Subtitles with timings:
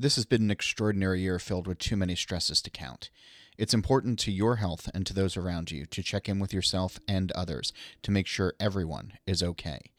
[0.00, 3.10] This has been an extraordinary year filled with too many stresses to count.
[3.58, 6.98] It's important to your health and to those around you to check in with yourself
[7.06, 9.90] and others to make sure everyone is okay.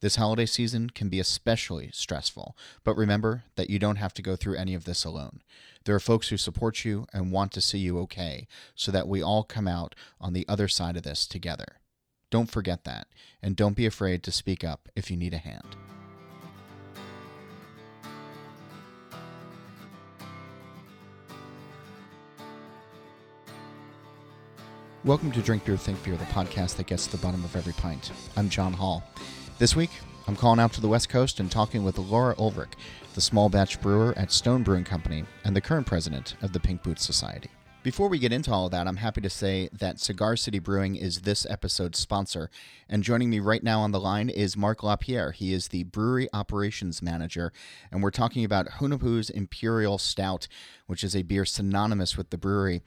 [0.00, 4.36] This holiday season can be especially stressful, but remember that you don't have to go
[4.36, 5.42] through any of this alone.
[5.84, 8.46] There are folks who support you and want to see you okay
[8.76, 11.80] so that we all come out on the other side of this together.
[12.30, 13.08] Don't forget that,
[13.42, 15.74] and don't be afraid to speak up if you need a hand.
[25.04, 27.72] Welcome to Drink Beer, Think Beer, the podcast that gets to the bottom of every
[27.74, 28.10] pint.
[28.36, 29.04] I'm John Holl.
[29.58, 29.90] This week,
[30.26, 32.72] I'm calling out to the West Coast and talking with Laura Ulrich,
[33.14, 36.82] the small batch brewer at Stone Brewing Company and the current president of the Pink
[36.82, 37.48] Boots Society.
[37.84, 41.20] Before we get into all that, I'm happy to say that Cigar City Brewing is
[41.20, 42.50] this episode's sponsor.
[42.88, 45.30] And joining me right now on the line is Mark LaPierre.
[45.30, 47.52] He is the brewery operations manager.
[47.92, 50.48] And we're talking about Hunahpu's Imperial Stout,
[50.88, 52.82] which is a beer synonymous with the brewery.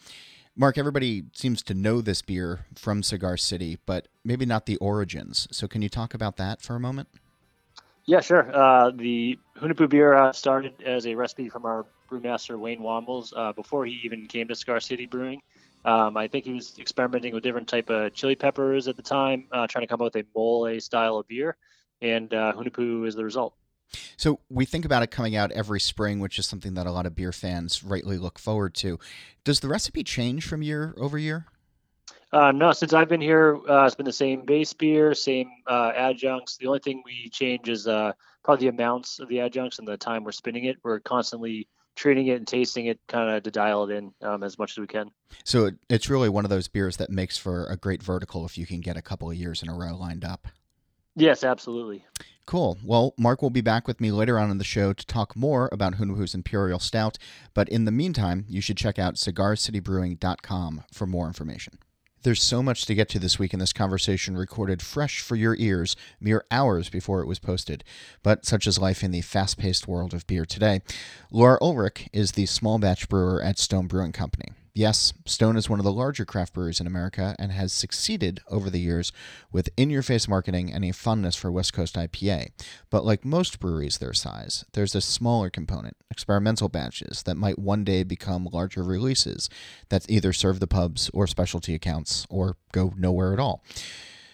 [0.55, 5.47] Mark, everybody seems to know this beer from Cigar City, but maybe not the origins.
[5.51, 7.07] So can you talk about that for a moment?
[8.05, 8.53] Yeah, sure.
[8.53, 13.53] Uh, the Hunahpu beer uh, started as a recipe from our brewmaster Wayne Wambles uh,
[13.53, 15.41] before he even came to Cigar City Brewing.
[15.85, 19.45] Um, I think he was experimenting with different type of chili peppers at the time,
[19.51, 21.55] uh, trying to come up with a mole style of beer,
[22.01, 23.55] and uh, Hunahpu is the result.
[24.17, 27.05] So we think about it coming out every spring, which is something that a lot
[27.05, 28.99] of beer fans rightly look forward to.
[29.43, 31.47] Does the recipe change from year over year?
[32.33, 35.91] Uh, no, since I've been here, uh, it's been the same base beer, same uh,
[35.95, 36.57] adjuncts.
[36.57, 39.97] The only thing we change is uh, probably the amounts of the adjuncts and the
[39.97, 40.77] time we're spinning it.
[40.81, 44.57] We're constantly treating it and tasting it kind of to dial it in um, as
[44.57, 45.11] much as we can.
[45.43, 48.65] So it's really one of those beers that makes for a great vertical if you
[48.65, 50.47] can get a couple of years in a row lined up.
[51.15, 52.05] Yes, absolutely.
[52.45, 52.77] Cool.
[52.83, 55.69] Well, Mark will be back with me later on in the show to talk more
[55.71, 57.17] about Hunahpu's Imperial Stout.
[57.53, 61.77] But in the meantime, you should check out cigarcitybrewing.com for more information.
[62.23, 65.55] There's so much to get to this week in this conversation recorded fresh for your
[65.57, 67.83] ears mere hours before it was posted.
[68.21, 70.81] But such is life in the fast paced world of beer today.
[71.31, 74.49] Laura Ulrich is the small batch brewer at Stone Brewing Company.
[74.73, 78.69] Yes, Stone is one of the larger craft breweries in America and has succeeded over
[78.69, 79.11] the years
[79.51, 82.51] with in your face marketing and a fondness for West Coast IPA.
[82.89, 87.83] But like most breweries their size, there's a smaller component, experimental batches, that might one
[87.83, 89.49] day become larger releases
[89.89, 93.65] that either serve the pubs or specialty accounts or go nowhere at all.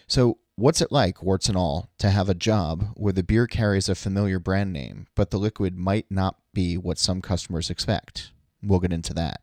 [0.06, 3.88] So, what's it like, warts and all, to have a job where the beer carries
[3.88, 8.30] a familiar brand name, but the liquid might not be what some customers expect?
[8.62, 9.42] We'll get into that.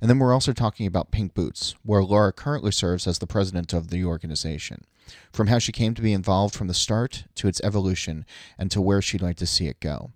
[0.00, 3.72] And then we're also talking about Pink Boots, where Laura currently serves as the president
[3.72, 4.84] of the organization.
[5.32, 8.26] From how she came to be involved from the start to its evolution
[8.58, 10.12] and to where she'd like to see it go.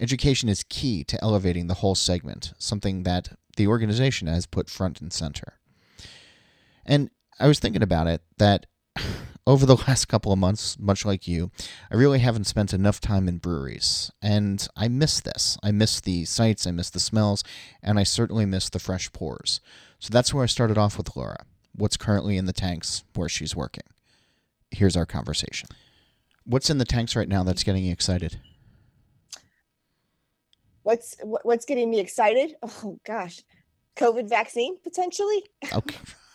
[0.00, 5.00] Education is key to elevating the whole segment, something that the organization has put front
[5.00, 5.58] and center.
[6.86, 8.66] And I was thinking about it that
[9.48, 11.50] over the last couple of months, much like you,
[11.90, 14.12] I really haven't spent enough time in breweries.
[14.20, 15.56] And I miss this.
[15.62, 17.42] I miss the sights, I miss the smells,
[17.82, 19.62] and I certainly miss the fresh pours.
[19.98, 21.46] So that's where I started off with Laura.
[21.74, 23.84] What's currently in the tanks where she's working?
[24.70, 25.70] Here's our conversation.
[26.44, 28.38] What's in the tanks right now that's getting you excited?
[30.82, 32.54] What's what's getting me excited?
[32.62, 33.42] Oh gosh,
[33.96, 35.42] COVID vaccine potentially.
[35.72, 35.96] Okay.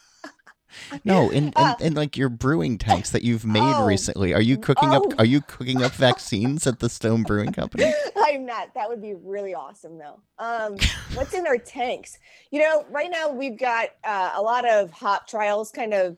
[1.03, 4.34] No, in, in, uh, in, like your brewing tanks that you've made oh, recently.
[4.34, 4.97] Are you cooking oh.
[4.97, 7.91] up are you cooking up vaccines at the Stone Brewing Company?
[8.23, 8.73] I'm not.
[8.73, 10.19] That would be really awesome though.
[10.39, 10.78] Um,
[11.13, 12.17] what's in our tanks?
[12.51, 16.17] You know, right now we've got uh, a lot of hop trials kind of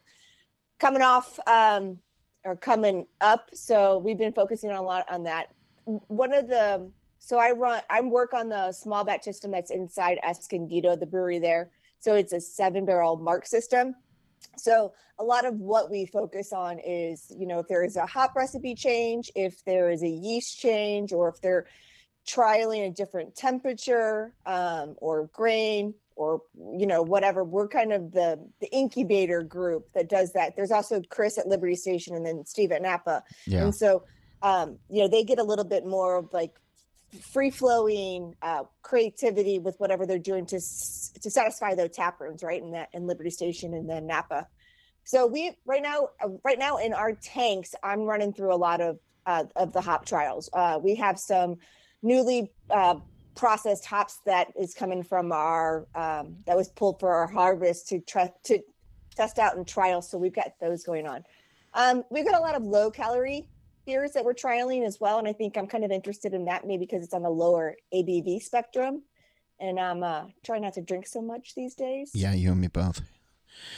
[0.80, 1.98] coming off um,
[2.44, 3.50] or coming up.
[3.54, 5.52] So we've been focusing on a lot on that.
[5.86, 6.90] One of the
[7.20, 11.40] so I run I work on the small batch system that's inside Escondido, the brewery
[11.40, 11.72] there.
[12.00, 13.96] So it's a seven barrel mark system
[14.58, 18.06] so a lot of what we focus on is you know if there is a
[18.06, 21.66] hop recipe change if there is a yeast change or if they're
[22.28, 26.42] trialing a different temperature um, or grain or
[26.78, 31.02] you know whatever we're kind of the the incubator group that does that there's also
[31.09, 33.64] chris at liberty station and then steve at napa yeah.
[33.64, 34.03] and so
[34.41, 36.52] um, you know they get a little bit more of like
[37.22, 42.61] free flowing uh, creativity with whatever they're doing to to satisfy those tap rooms, right?
[42.61, 44.47] In that in Liberty Station and then Napa.
[45.03, 48.81] So we right now uh, right now in our tanks, I'm running through a lot
[48.81, 50.49] of uh, of the hop trials.
[50.53, 51.57] Uh, we have some
[52.02, 52.96] newly uh,
[53.35, 57.99] processed hops that is coming from our um, that was pulled for our harvest to
[57.99, 58.59] try to
[59.16, 60.02] test out and trial.
[60.02, 61.23] So we've got those going on.
[61.73, 63.47] Um, we've got a lot of low calorie
[63.85, 66.66] beers that we're trialing as well, and I think I'm kind of interested in that
[66.66, 69.03] maybe because it's on the lower ABV spectrum,
[69.59, 72.11] and I'm uh, trying not to drink so much these days.
[72.14, 73.02] Yeah, you and me both.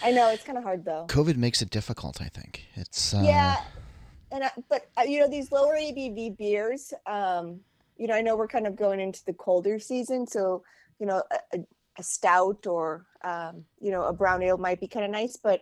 [0.03, 1.05] I know it's kind of hard though.
[1.07, 2.21] COVID makes it difficult.
[2.21, 3.57] I think it's uh, Yeah,
[4.31, 6.93] and I, but uh, you know these lower ABV beers.
[7.05, 7.59] Um,
[7.97, 10.63] you know, I know we're kind of going into the colder season, so
[10.99, 11.59] you know a, a,
[11.99, 15.61] a stout or um, you know a brown ale might be kind of nice, but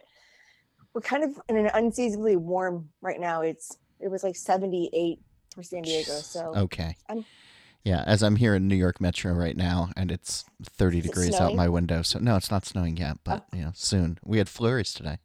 [0.94, 3.42] we're kind of in an unseasonably warm right now.
[3.42, 5.20] It's it was like 78
[5.54, 6.96] for San Diego, so okay.
[7.10, 7.26] I'm-
[7.84, 11.08] yeah, as I'm here in New York Metro right now, and it's 30 Is it
[11.10, 12.02] degrees out my window.
[12.02, 14.18] So no, it's not snowing yet, but you know, soon.
[14.26, 15.20] We had flurries today.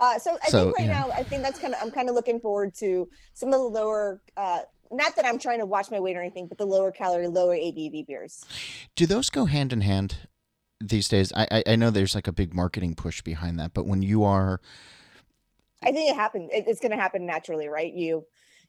[0.00, 0.92] Uh, so I So, think right yeah.
[1.00, 3.58] now, I think that's kind of I'm kind of looking forward to some of the
[3.66, 4.20] lower.
[4.36, 7.28] Uh, not that I'm trying to watch my weight or anything, but the lower calorie,
[7.28, 8.44] lower ABV beers.
[8.96, 10.28] Do those go hand in hand
[10.80, 11.32] these days?
[11.34, 14.24] I, I I know there's like a big marketing push behind that, but when you
[14.24, 14.60] are
[15.84, 16.50] I think it happened.
[16.52, 17.92] It, it's going to happen naturally, right?
[17.92, 18.24] You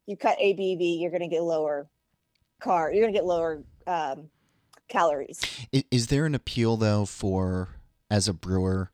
[0.05, 1.87] you cut ABV, you're going to get lower
[2.61, 2.91] car.
[2.91, 4.29] You're going to get lower um,
[4.87, 5.41] calories.
[5.73, 7.69] I- Is there an appeal though for
[8.11, 8.91] as a brewer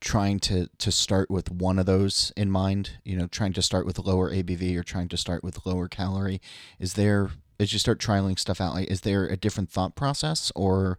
[0.00, 2.98] trying to to start with one of those in mind?
[3.04, 6.40] You know, trying to start with lower ABV or trying to start with lower calorie.
[6.78, 10.50] Is there as you start trialing stuff out, like is there a different thought process
[10.56, 10.98] or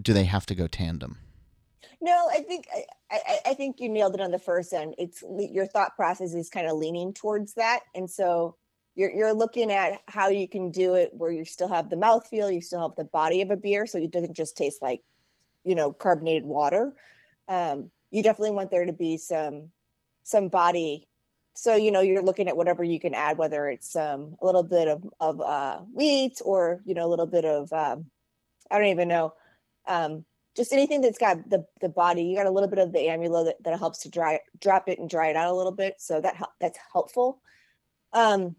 [0.00, 1.18] do they have to go tandem?
[2.00, 2.66] No, I think
[3.10, 4.94] I, I, think you nailed it on the first end.
[4.98, 8.56] It's your thought process is kind of leaning towards that, and so
[8.94, 12.52] you're you're looking at how you can do it where you still have the mouthfeel,
[12.52, 15.02] you still have the body of a beer, so it doesn't just taste like,
[15.64, 16.94] you know, carbonated water.
[17.48, 19.70] Um, you definitely want there to be some
[20.22, 21.08] some body.
[21.54, 24.62] So you know you're looking at whatever you can add, whether it's um, a little
[24.62, 28.06] bit of of uh, wheat or you know a little bit of um,
[28.70, 29.34] I don't even know.
[29.86, 30.24] Um,
[30.56, 33.44] just anything that's got the the body you got a little bit of the amylo
[33.44, 36.20] that, that helps to dry drop it and dry it out a little bit so
[36.20, 37.40] that that's helpful.
[38.12, 38.56] Um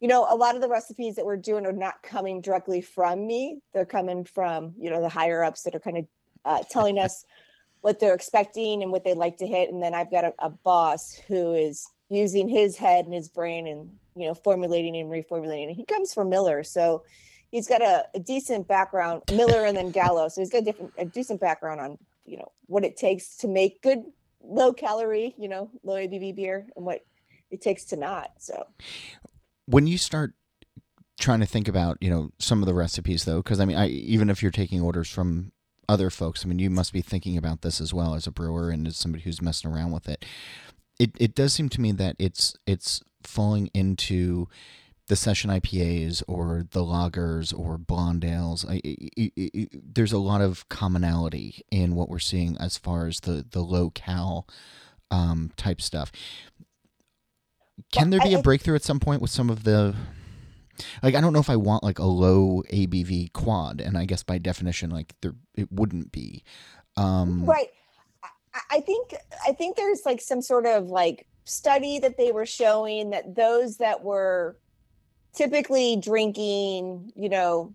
[0.00, 3.26] you know a lot of the recipes that we're doing are not coming directly from
[3.26, 3.60] me.
[3.72, 6.06] They're coming from you know the higher ups that are kind of
[6.44, 7.24] uh, telling us
[7.80, 10.50] what they're expecting and what they'd like to hit and then i've got a, a
[10.50, 15.68] boss who is using his head and his brain and you know formulating and reformulating
[15.68, 17.02] and he comes from miller so
[17.50, 20.28] he's got a, a decent background miller and then gallo.
[20.28, 23.48] So he's got a different a decent background on you know what it takes to
[23.48, 24.04] make good
[24.42, 27.04] low calorie you know low abv beer and what
[27.50, 28.30] it takes to not.
[28.38, 28.66] So
[29.66, 30.34] when you start
[31.18, 33.88] trying to think about you know some of the recipes though because i mean I,
[33.88, 35.52] even if you're taking orders from
[35.86, 38.70] other folks i mean you must be thinking about this as well as a brewer
[38.70, 40.24] and as somebody who's messing around with it.
[40.98, 44.48] It, it does seem to me that it's it's falling into
[45.10, 48.64] the session IPAs or the lagers or blonde ales.
[48.64, 48.80] I,
[49.18, 53.44] I- I- there's a lot of commonality in what we're seeing as far as the
[53.50, 54.46] the low cal
[55.10, 56.12] um, type stuff.
[57.92, 59.96] Can there be a breakthrough at some point with some of the
[61.02, 64.22] like I don't know if I want like a low ABV quad, and I guess
[64.22, 66.44] by definition, like there it wouldn't be.
[66.96, 67.68] Um, right
[68.68, 69.14] i think
[69.46, 73.76] i think there's like some sort of like study that they were showing that those
[73.76, 74.58] that were
[75.34, 77.74] typically drinking you know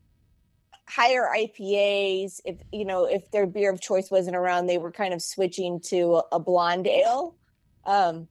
[0.87, 5.13] higher ipas if you know if their beer of choice wasn't around they were kind
[5.13, 7.35] of switching to a, blonde ale.
[7.85, 8.27] Um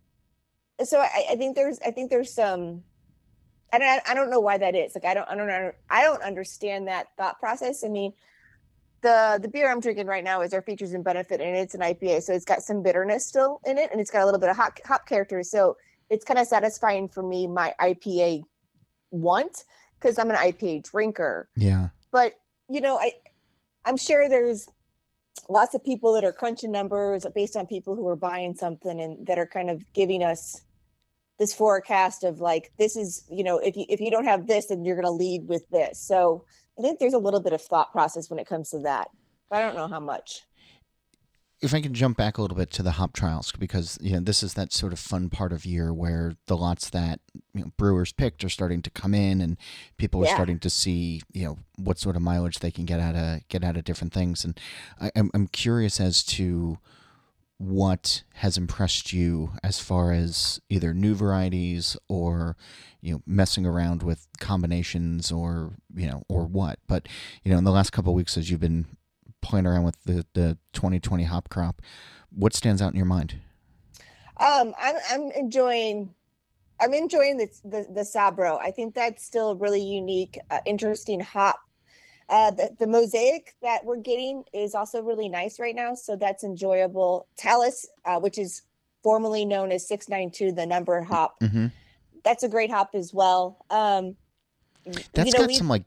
[0.84, 2.82] so I, I think there's i think there's some
[3.72, 4.94] I don't, I don't know why that is.
[4.94, 7.82] Like i don't i don't i don't understand that thought process.
[7.84, 8.12] I mean
[9.04, 11.80] the the beer I'm drinking right now is our features and benefit, and it's an
[11.80, 14.48] IPA, so it's got some bitterness still in it, and it's got a little bit
[14.48, 15.42] of hop hop character.
[15.44, 15.76] So
[16.10, 18.44] it's kind of satisfying for me my IPA
[19.14, 19.64] want
[19.98, 21.48] because I'm an IPA drinker.
[21.56, 21.88] yeah.
[22.12, 22.34] But
[22.68, 23.12] you know, I
[23.84, 24.68] I'm sure there's
[25.48, 29.26] lots of people that are crunching numbers based on people who are buying something and
[29.26, 30.62] that are kind of giving us
[31.38, 34.66] this forecast of like this is you know if you if you don't have this
[34.66, 36.44] then you're going to lead with this so
[36.78, 39.08] i think there's a little bit of thought process when it comes to that
[39.50, 40.42] but i don't know how much
[41.64, 44.20] if I can jump back a little bit to the hop trials, because you know
[44.20, 47.20] this is that sort of fun part of year where the lots that
[47.54, 49.56] you know, brewers picked are starting to come in, and
[49.96, 53.14] people are starting to see you know what sort of mileage they can get out
[53.14, 54.60] of get out of different things, and
[55.00, 56.78] I, I'm I'm curious as to
[57.56, 62.56] what has impressed you as far as either new varieties or
[63.00, 66.78] you know messing around with combinations or you know or what.
[66.86, 67.08] But
[67.42, 68.86] you know in the last couple of weeks as you've been
[69.44, 71.80] playing around with the, the 2020 hop crop
[72.30, 73.36] what stands out in your mind
[74.38, 76.12] um i'm i'm enjoying
[76.80, 81.20] i'm enjoying the the, the sabro i think that's still a really unique uh, interesting
[81.20, 81.60] hop
[82.30, 86.42] uh the, the mosaic that we're getting is also really nice right now so that's
[86.42, 88.62] enjoyable talus uh, which is
[89.04, 91.66] formerly known as 692 the number hop mm-hmm.
[92.24, 93.64] that's a great hop as well.
[93.70, 94.16] Um,
[95.12, 95.84] That's you know, got some like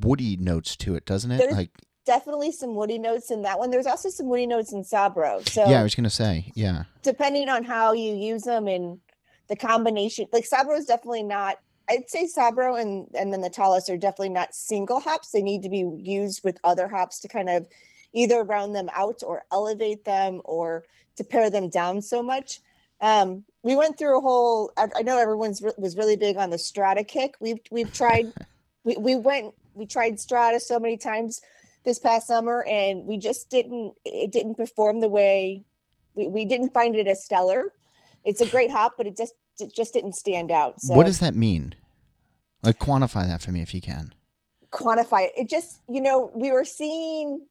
[0.00, 1.50] woody notes to it, doesn't it?
[1.50, 1.70] Like,
[2.08, 3.70] definitely some woody notes in that one.
[3.70, 5.46] There's also some woody notes in Sabro.
[5.46, 6.84] So yeah, I was gonna say, yeah.
[7.02, 8.98] depending on how you use them and
[9.48, 11.60] the combination, like Sabro is definitely not.
[11.86, 15.32] I'd say Sabro and and then the Talus are definitely not single hops.
[15.32, 17.68] They need to be used with other hops to kind of
[18.14, 20.84] either round them out or elevate them or
[21.16, 22.60] to pare them down so much.
[23.02, 24.72] Um, we went through a whole.
[24.78, 27.34] I, I know everyone's re- was really big on the Strata kick.
[27.38, 28.32] We've we've tried.
[28.84, 29.52] we, we went.
[29.74, 31.42] We tried Strata so many times
[31.84, 33.94] this past summer, and we just didn't.
[34.04, 35.64] It didn't perform the way
[36.14, 37.72] we, we didn't find it as stellar.
[38.24, 40.80] It's a great hop, but it just it just didn't stand out.
[40.80, 41.74] So What does that mean?
[42.62, 44.12] Like, quantify that for me if you can.
[44.72, 45.32] quantify it.
[45.36, 47.46] It just, you know, we were seeing,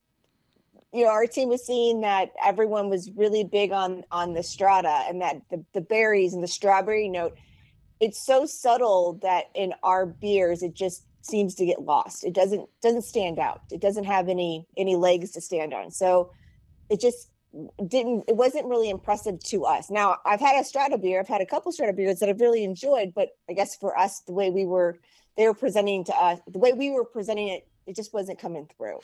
[0.94, 5.04] you know, our team was seeing that everyone was really big on on the strata
[5.08, 7.36] and that the, the berries and the strawberry note.
[8.00, 12.24] It's so subtle that in our beers it just seems to get lost.
[12.24, 13.62] It doesn't doesn't stand out.
[13.72, 15.92] It doesn't have any any legs to stand on.
[15.92, 16.32] So
[16.90, 17.30] it just
[17.88, 19.90] didn't it wasn't really impressive to us.
[19.90, 22.64] Now I've had a strata beer, I've had a couple strata beers that I've really
[22.64, 25.00] enjoyed, but I guess for us the way we were
[25.36, 28.68] they were presenting to us the way we were presenting it it just wasn't coming
[28.76, 29.00] through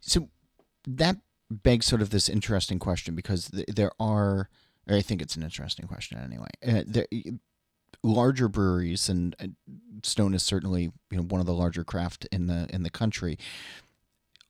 [0.00, 0.28] So
[0.86, 1.16] that
[1.50, 4.48] begs sort of this interesting question because th- there are,
[4.88, 6.48] I think it's an interesting question anyway.
[6.66, 7.06] Uh, there,
[8.02, 9.56] larger breweries and
[10.02, 13.38] Stone is certainly you know one of the larger craft in the in the country.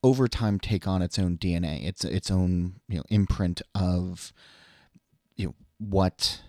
[0.02, 4.32] Over time, take on its own DNA, its its own you know imprint of
[5.36, 6.42] you know what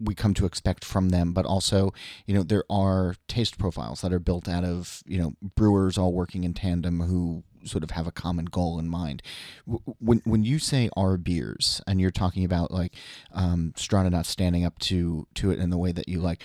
[0.00, 1.92] we come to expect from them, but also
[2.26, 6.12] you know there are taste profiles that are built out of you know brewers all
[6.12, 9.22] working in tandem who sort of have a common goal in mind.
[9.66, 12.94] When when you say our beers and you're talking about like
[13.32, 16.42] um, Strata not standing up to to it in the way that you like,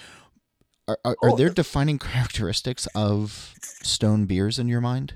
[0.87, 5.13] are are, are Oh, there defining characteristics of Stone beers in your mind?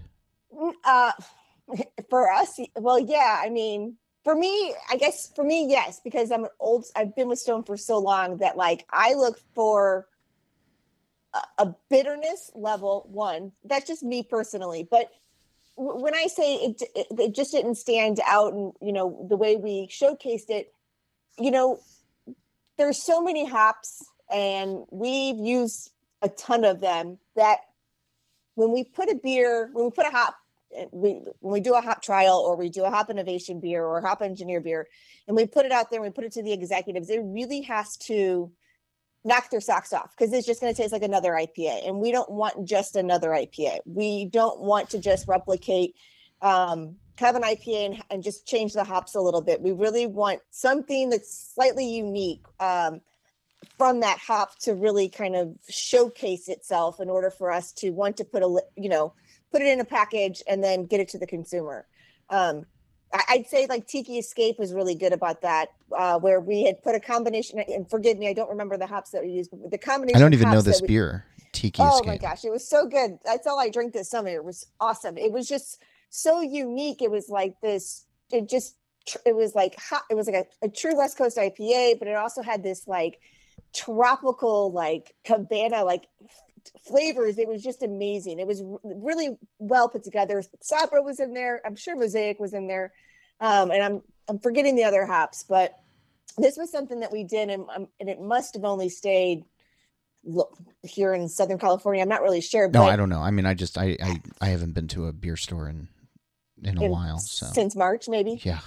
[0.54, 1.12] Mm, uh
[2.10, 6.46] for us well yeah i mean for me i guess for me yes because i'm
[6.46, 10.08] an old i've been with stone for so long that like i look for
[11.58, 15.12] a, bitterness level one that's just me personally but
[15.78, 19.56] when i say it, it it just didn't stand out and you know the way
[19.56, 20.74] we showcased it
[21.38, 21.80] you know
[22.78, 25.92] there's so many hops and we've used
[26.22, 27.60] a ton of them that
[28.56, 30.36] when we put a beer when we put a hop
[30.78, 33.86] uh, we when we do a hop trial or we do a hop innovation beer
[33.86, 34.88] or hop engineer beer
[35.28, 37.62] and we put it out there and we put it to the executives it really
[37.62, 38.52] has to
[39.28, 42.12] knock their socks off because it's just going to taste like another ipa and we
[42.12, 45.96] don't want just another ipa we don't want to just replicate
[46.42, 49.62] um have an ipa and, and just change the hops a little bit.
[49.62, 53.02] We really want something that's slightly unique um
[53.78, 58.18] from that hop to really kind of showcase itself in order for us to want
[58.18, 59.14] to put a you know
[59.52, 61.86] put it in a package and then get it to the consumer.
[62.30, 62.66] Um
[63.30, 66.94] i'd say like tiki escape was really good about that uh where we had put
[66.96, 69.78] a combination and forgive me i don't remember the hops that we used but the
[69.78, 72.08] combination I don't even know this we- beer, Tiki oh Escape.
[72.08, 73.18] my gosh it was so good.
[73.26, 74.30] That's all i drank this summer.
[74.30, 75.18] It was awesome.
[75.18, 77.02] It was just so unique.
[77.02, 78.76] It was like this it just
[79.26, 82.16] it was like hot it was like a, a true west coast ipa but it
[82.16, 83.20] also had this like
[83.74, 86.08] tropical like cabana like
[86.86, 87.38] flavors.
[87.38, 88.40] It was just amazing.
[88.40, 90.44] It was really well put together.
[90.64, 91.62] Sabro was in there.
[91.66, 92.94] I'm sure mosaic was in there.
[93.40, 95.76] Um and i'm i'm forgetting the other hops but
[96.40, 99.44] this was something that we did and, um, and it must have only stayed
[100.24, 102.02] look here in southern california.
[102.02, 103.22] I'm not really sure No, I don't know.
[103.22, 105.88] I mean, I just I I, I haven't been to a beer store in
[106.64, 107.46] in a in- while, so.
[107.54, 108.40] since march maybe?
[108.44, 108.60] Yeah.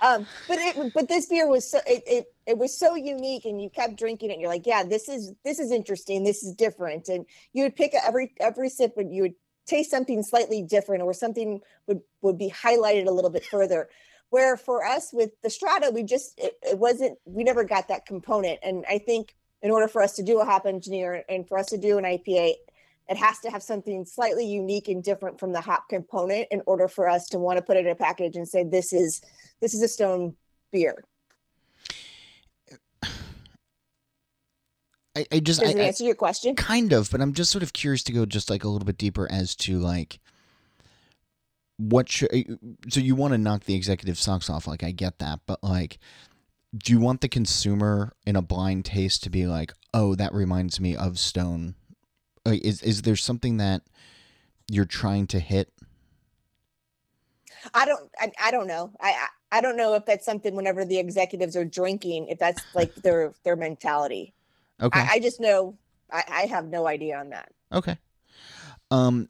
[0.00, 3.60] Um but it but this beer was so it, it it was so unique and
[3.60, 6.24] you kept drinking it and you're like yeah this is this is interesting.
[6.24, 7.08] This is different.
[7.08, 9.34] And you would pick every every sip and you would
[9.66, 13.88] taste something slightly different or something would would be highlighted a little bit further.
[14.30, 18.06] Where for us with the strata we just it, it wasn't we never got that
[18.06, 18.60] component.
[18.62, 21.66] And i think in order for us to do a hop engineer and for us
[21.66, 22.54] to do an ipa
[23.08, 26.88] it has to have something slightly unique and different from the hop component in order
[26.88, 29.20] for us to want to put it in a package and say this is
[29.60, 30.34] this is a stone
[30.72, 31.04] beer.
[35.16, 36.54] I, I just Does I, it I- answer your question?
[36.56, 38.98] kind of, but I'm just sort of curious to go just like a little bit
[38.98, 40.18] deeper as to like
[41.78, 42.44] what should eh,
[42.88, 45.98] so you want to knock the executive socks off like I get that, but like
[46.76, 50.78] do you want the consumer in a blind taste to be like, "Oh, that reminds
[50.80, 51.74] me of Stone"?
[52.46, 53.82] Like, is is there something that
[54.70, 55.72] you're trying to hit?
[57.74, 58.92] I don't I, I don't know.
[59.00, 62.62] I, I I don't know if that's something whenever the executives are drinking, if that's
[62.74, 64.32] like their their mentality.
[64.80, 65.00] Okay.
[65.00, 65.76] I, I just know
[66.12, 67.50] I, I have no idea on that.
[67.72, 67.98] Okay.
[68.90, 69.28] Um,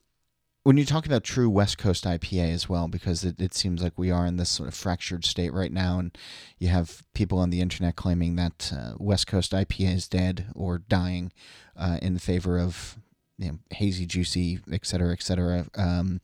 [0.65, 3.97] when you talk about true West Coast IPA as well, because it, it seems like
[3.97, 6.19] we are in this sort of fractured state right now, and
[6.59, 10.79] you have people on the internet claiming that uh, West Coast IPA is dead or
[10.79, 11.33] dying
[11.77, 12.99] uh, in favor of
[13.39, 16.21] you know, hazy, juicy, et cetera, et cetera, um,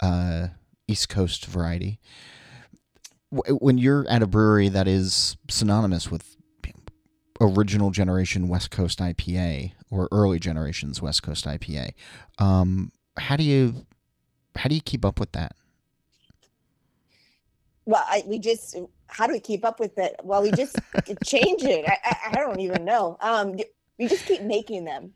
[0.00, 0.48] uh,
[0.88, 1.98] East Coast variety.
[3.30, 6.36] When you're at a brewery that is synonymous with
[7.40, 11.92] original generation West Coast IPA or early generations West Coast IPA,
[12.38, 13.86] um, how do you
[14.56, 15.54] how do you keep up with that?
[17.86, 20.16] Well, I, we just how do we keep up with it?
[20.22, 20.76] Well, we just
[21.24, 21.84] change it.
[21.86, 23.16] I, I, I don't even know.
[23.20, 23.56] Um,
[23.98, 25.12] we just keep making them.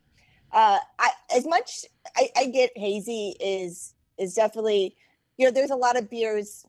[0.55, 1.85] Uh, I as much
[2.17, 4.95] I, I get hazy is is definitely
[5.37, 6.65] you know there's a lot of beers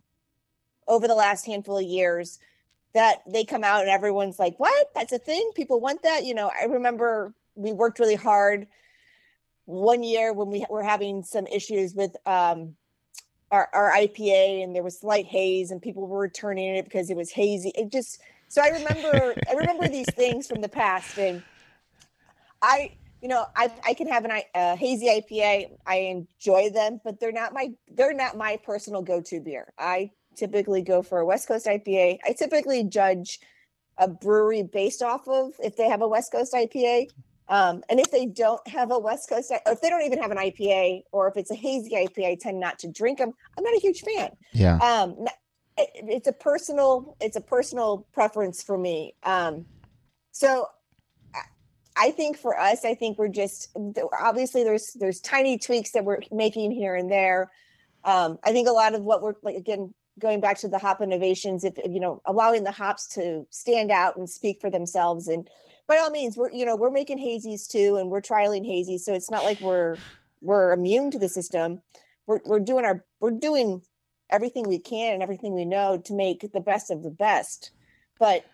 [0.87, 2.39] over the last handful of years
[2.93, 4.89] that they come out and everyone's like what?
[4.95, 5.51] That's a thing?
[5.53, 6.25] People want that?
[6.25, 8.65] You know I remember we worked really hard
[9.65, 12.75] one year when we were having some issues with um
[13.51, 17.15] our, our IPA and there was slight haze and people were returning it because it
[17.15, 17.71] was hazy.
[17.75, 21.43] It just so I remember I remember these things from the past and
[22.63, 22.91] I
[23.25, 25.71] you know I I can have an a hazy IPA.
[25.87, 29.73] I enjoy them, but they're not my they're not my personal go-to beer.
[29.79, 32.19] I typically go for a West Coast IPA.
[32.23, 33.39] I typically judge
[33.97, 37.07] a brewery based off of if they have a West Coast IPA.
[37.49, 40.29] Um, and if they don't have a West Coast, or if they don't even have
[40.29, 43.31] an IPA, or if it's a hazy IPA, I tend not to drink them.
[43.57, 44.29] I'm not a huge fan.
[44.53, 44.77] Yeah.
[44.77, 45.15] Um,
[45.77, 49.15] it, it's a personal, it's a personal preference for me.
[49.23, 49.65] Um,
[50.31, 50.67] so
[51.95, 53.75] I think for us, I think we're just
[54.19, 57.51] obviously there's there's tiny tweaks that we're making here and there.
[58.03, 61.01] Um, I think a lot of what we're like again going back to the hop
[61.01, 65.49] innovations, if you know allowing the hops to stand out and speak for themselves and
[65.87, 69.01] by all means we're you know we're making hazies too and we're trialing hazies.
[69.01, 69.97] So it's not like we're
[70.41, 71.81] we're immune to the system.
[72.27, 73.81] We're, we're doing our we're doing
[74.29, 77.71] everything we can and everything we know to make the best of the best.
[78.19, 78.45] But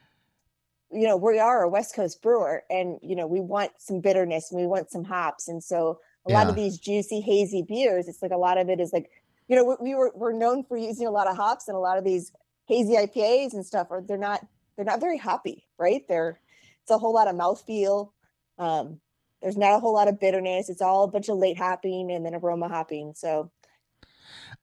[0.93, 4.51] you know we are a west coast brewer and you know we want some bitterness
[4.51, 5.47] and we want some hops.
[5.47, 8.79] And so a lot of these juicy hazy beers it's like a lot of it
[8.79, 9.09] is like
[9.47, 11.79] you know we, we were we're known for using a lot of hops and a
[11.79, 12.31] lot of these
[12.67, 16.07] hazy ipas and stuff are they're not they're not very hoppy right?
[16.07, 16.39] They're
[16.83, 18.11] it's a whole lot of mouthfeel.
[18.59, 18.99] Um
[19.41, 20.69] there's not a whole lot of bitterness.
[20.69, 23.13] It's all a bunch of late hopping and then aroma hopping.
[23.15, 23.49] So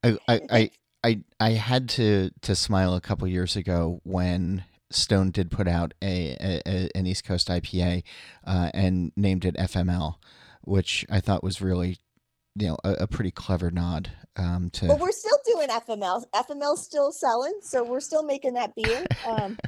[0.04, 0.70] I, I, I,
[1.02, 5.92] I, I had to to smile a couple years ago when Stone did put out
[6.02, 8.02] a, a, a an East Coast IPA
[8.46, 10.14] uh, and named it FML,
[10.62, 11.98] which I thought was really,
[12.54, 14.86] you know, a, a pretty clever nod um, to.
[14.86, 16.24] But we're still doing FML.
[16.34, 19.04] FML's still selling, so we're still making that beer.
[19.26, 19.58] Um,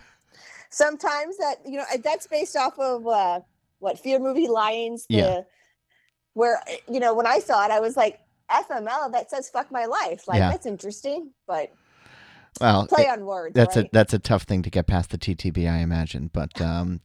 [0.71, 3.41] sometimes that you know that's based off of uh,
[3.81, 5.07] what Fear Movie Lions.
[5.09, 5.41] The, Yeah.
[6.35, 9.13] Where you know when I saw it, I was like FML.
[9.13, 10.51] That says "fuck my life." Like Yeah.
[10.51, 11.73] that's interesting, but
[12.61, 13.55] well, play on words.
[13.55, 13.87] that's right?
[13.87, 16.31] a that's a tough thing to get past the TTB, I imagine.
[16.33, 17.01] But um,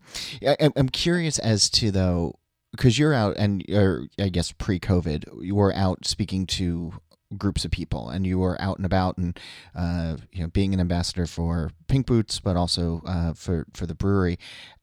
[0.45, 2.39] I, I'm- I'm curious as to though,
[2.71, 6.93] because you're out and or I guess pre-COVID, you were out speaking to
[7.37, 9.37] groups of people, and you were out and about, and
[9.75, 13.95] uh, you know, being an ambassador for Pink Boots, but also uh, for for the
[13.95, 14.37] brewery,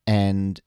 [0.06, 0.60] and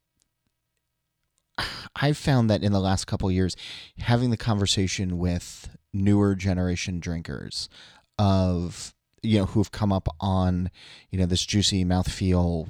[1.96, 3.56] I've found that in the last couple of years,
[4.00, 7.70] having the conversation with newer generation drinkers
[8.18, 8.94] of
[9.26, 10.70] you know who've come up on
[11.10, 12.68] you know this juicy mouthfeel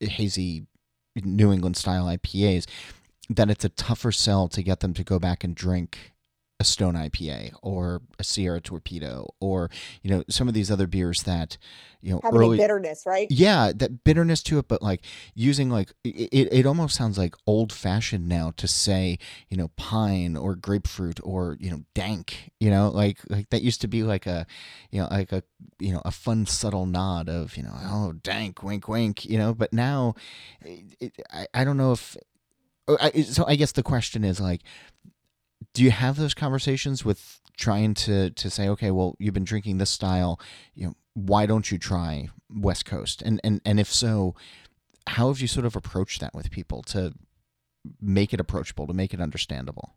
[0.00, 0.66] hazy
[1.16, 2.66] New England style IPAs
[3.30, 6.12] that it's a tougher sell to get them to go back and drink
[6.60, 9.70] a Stone IPA or a Sierra Torpedo or
[10.02, 11.56] you know some of these other beers that
[12.00, 13.28] you know having a early bitterness, right?
[13.30, 15.02] yeah that bitterness to it but like
[15.34, 19.18] using like it, it, almost sounds like old fashioned now to say
[19.48, 23.80] you know pine or grapefruit or you know dank you know like like that used
[23.80, 24.44] to be like a
[24.90, 25.44] you know like a
[25.78, 29.54] you know a fun subtle nod of you know oh dank wink wink you know
[29.54, 30.14] but now
[30.62, 32.16] it, it, I, I don't know if
[32.88, 34.62] oh, I, so i guess the question is like
[35.74, 39.78] do you have those conversations with trying to to say okay well you've been drinking
[39.78, 40.40] this style
[40.74, 40.94] you know
[41.26, 43.22] why don't you try west coast?
[43.22, 44.34] And and and if so
[45.06, 47.14] how have you sort of approached that with people to
[48.00, 49.94] make it approachable to make it understandable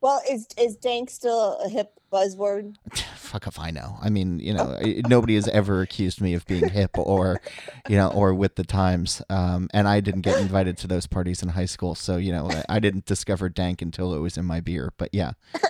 [0.00, 2.76] Well, is is dank still a hip buzzword?
[3.16, 3.96] fuck if i know.
[4.02, 4.76] I mean you know
[5.08, 7.40] nobody has ever accused me of being hip or
[7.88, 9.22] you know or with the times.
[9.30, 11.94] Um and i didn't get invited to those parties in high school.
[11.94, 14.92] So you know i didn't discover dank until it was in my beer.
[14.96, 15.32] But yeah.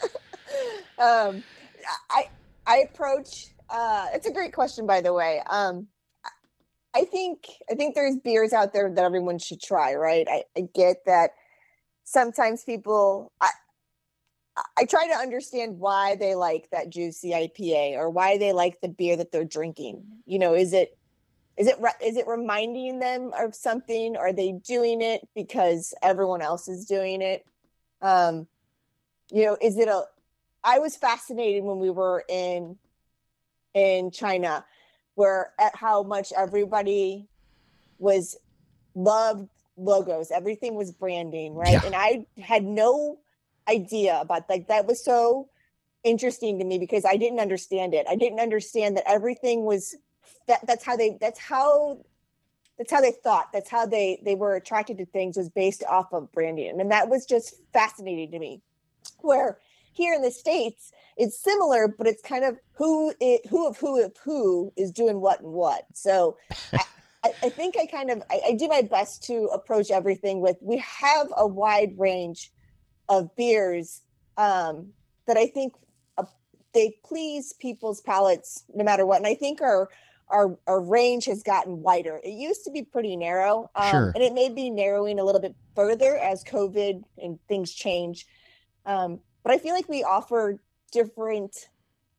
[0.99, 1.43] Um
[2.11, 2.29] i
[2.67, 5.43] i approach uh it's a great question by the way.
[5.49, 5.89] Um
[6.95, 10.27] i think i think there's beers out there that everyone should try right?
[10.31, 11.31] I, I get that
[12.05, 13.51] sometimes people I,
[14.77, 18.89] I try to understand why they like that juicy IPA or why they like the
[18.89, 20.03] beer that they're drinking.
[20.27, 20.97] You know, is it
[21.57, 24.17] is it is it reminding them of something?
[24.17, 27.45] Are they doing it because everyone else is doing it?
[28.01, 28.47] Um,
[29.31, 30.05] you know, is it a?
[30.65, 32.77] I was fascinated when we were in
[33.75, 34.65] in China,
[35.15, 37.29] where at how much everybody
[37.99, 38.37] was
[38.95, 40.31] loved logos.
[40.31, 41.73] Everything was branding, right?
[41.73, 41.83] Yeah.
[41.85, 43.19] And I had no
[43.69, 45.49] idea about like that was so
[46.05, 48.07] interesting to me because I didn't understand it.
[48.09, 49.97] I didn't understand that everything was
[50.47, 52.05] that that's how they that's how
[52.79, 53.53] that's how they thought.
[53.53, 56.81] That's how they they were attracted to things was based off of branding.
[56.81, 58.63] And that was just fascinating to me.
[59.19, 59.59] Where
[59.93, 64.03] here in the states it's similar but it's kind of who it who of who
[64.03, 65.85] of who is doing what and what.
[65.93, 66.39] So
[67.23, 70.57] I, I, think i kind of I, I do my best to approach everything with
[70.63, 72.51] we have a wide range
[73.11, 74.01] of beers
[74.39, 74.89] um,
[75.27, 75.75] that i think
[76.17, 76.25] uh,
[76.73, 79.91] they please people's palates no matter what and i think our
[80.31, 82.21] our our range has gotten wider.
[82.25, 84.13] It used to be pretty narrow, um, sure.
[84.15, 88.27] and it may be narrowing a little bit further as COVID and things change.
[88.87, 90.61] Um, but I feel like we offer
[90.93, 91.69] different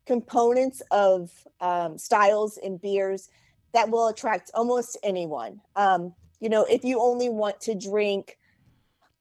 [0.06, 3.30] components of um, styles and beers
[3.74, 5.62] that will attract almost anyone.
[5.76, 8.38] Um, you know, if you only want to drink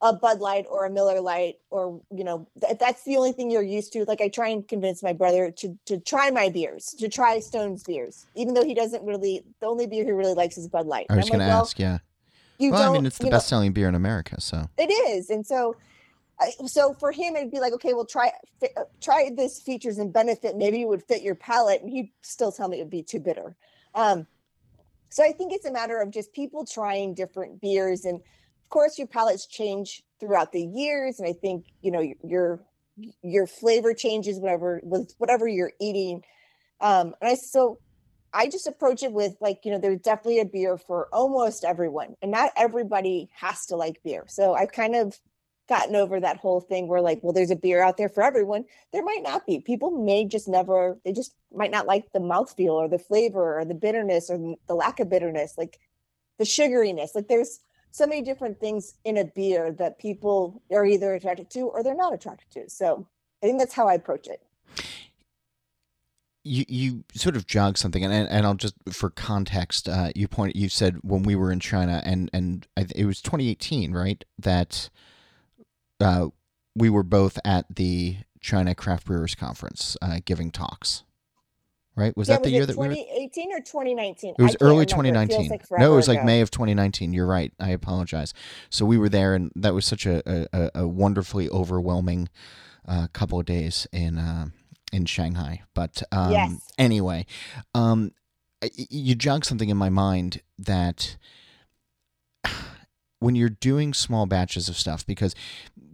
[0.03, 3.51] a Bud Light or a Miller Lite or you know, if that's the only thing
[3.51, 6.87] you're used to, like I try and convince my brother to to try my beers,
[6.99, 9.45] to try Stone's beers, even though he doesn't really.
[9.61, 11.07] The only beer he really likes is Bud Light.
[11.11, 11.99] I was going like, to ask, yeah.
[12.59, 15.47] You well, I mean, it's the best selling beer in America, so it is, and
[15.47, 15.77] so.
[16.69, 18.33] So for him, it'd be like, okay, well, try
[18.63, 20.57] uh, try this features and benefit.
[20.57, 23.21] Maybe it would fit your palate, and he'd still tell me it would be too
[23.21, 23.55] bitter.
[23.95, 24.27] Um,
[25.11, 28.23] so I think it's a matter of just people trying different beers and
[28.71, 32.61] course, your palates change throughout the years, and I think you know your
[33.23, 36.23] your flavor changes whatever with whatever you're eating.
[36.81, 37.79] Um, and I so
[38.33, 42.17] I just approach it with like you know there's definitely a beer for almost everyone,
[42.23, 44.25] and not everybody has to like beer.
[44.29, 45.19] So I've kind of
[45.71, 48.65] gotten over that whole thing where like well there's a beer out there for everyone
[48.93, 52.73] there might not be people may just never they just might not like the mouthfeel
[52.73, 55.79] or the flavor or the bitterness or the lack of bitterness like
[56.39, 61.15] the sugariness like there's so many different things in a beer that people are either
[61.15, 62.71] attracted to or they're not attracted to.
[62.71, 63.07] So
[63.43, 64.43] I think that's how I approach it.
[66.43, 70.57] You you sort of jog something, and and I'll just for context, uh, you point
[70.57, 74.25] you said when we were in China, and and it was 2018, right?
[74.39, 74.89] That
[76.01, 76.29] uh,
[76.75, 81.05] we were both at the China Craft Brewers Conference, uh, giving talks
[82.01, 82.17] right?
[82.17, 83.59] Was yeah, that the year that 2018 we were...
[83.59, 84.35] or 2019?
[84.39, 85.45] It was early 2019.
[85.45, 87.13] It like no, it was like May of 2019.
[87.13, 87.53] You're right.
[87.61, 88.35] I apologize.
[88.71, 92.29] So we were there, and that was such a a, a wonderfully overwhelming
[92.89, 94.47] uh, couple of days in uh,
[94.93, 95.63] in Shanghai.
[95.75, 96.73] But um, yes.
[96.79, 97.27] anyway,
[97.75, 98.13] um,
[98.75, 101.17] you jog something in my mind that
[103.19, 105.35] when you're doing small batches of stuff, because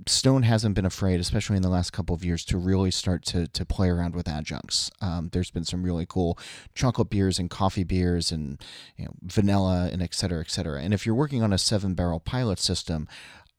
[0.08, 3.48] Stone hasn't been afraid, especially in the last couple of years, to really start to
[3.48, 4.90] to play around with adjuncts.
[5.00, 6.38] Um, there's been some really cool
[6.74, 8.62] chocolate beers and coffee beers and
[8.96, 10.80] you know, vanilla and et cetera, et cetera.
[10.80, 13.08] And if you're working on a seven barrel pilot system,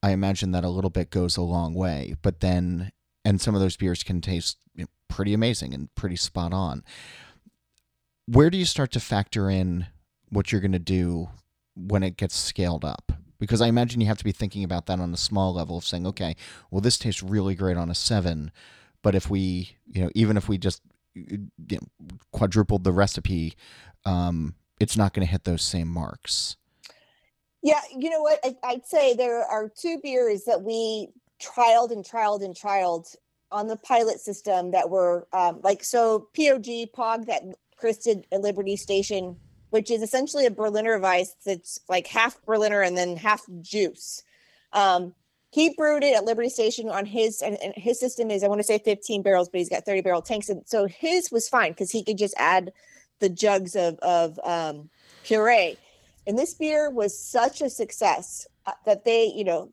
[0.02, 2.14] I imagine that a little bit goes a long way.
[2.22, 2.92] But then,
[3.24, 4.56] and some of those beers can taste
[5.08, 6.84] pretty amazing and pretty spot on.
[8.26, 9.86] Where do you start to factor in
[10.28, 11.30] what you're going to do
[11.74, 13.12] when it gets scaled up?
[13.38, 15.84] Because I imagine you have to be thinking about that on a small level of
[15.84, 16.36] saying, okay,
[16.70, 18.50] well, this tastes really great on a seven,
[19.02, 20.82] but if we, you know, even if we just
[21.14, 21.78] you know,
[22.32, 23.54] quadrupled the recipe,
[24.04, 26.56] um, it's not going to hit those same marks.
[27.62, 28.38] Yeah, you know what?
[28.44, 31.08] I, would say there are two beers that we
[31.42, 33.16] trialed and trialed and trialed
[33.50, 37.42] on the pilot system that were um, like so POG POG that
[37.76, 39.36] Chris did at Liberty Station
[39.70, 44.22] which is essentially a Berliner Weiss that's like half Berliner and then half juice.
[44.72, 45.14] Um,
[45.50, 48.60] he brewed it at Liberty Station on his and, and, his system is I want
[48.60, 51.72] to say 15 barrels, but he's got 30 barrel tanks, and so his was fine
[51.72, 52.72] because he could just add
[53.20, 54.90] the jugs of of um,
[55.24, 55.76] puree.
[56.26, 59.72] And this beer was such a success uh, that they, you know,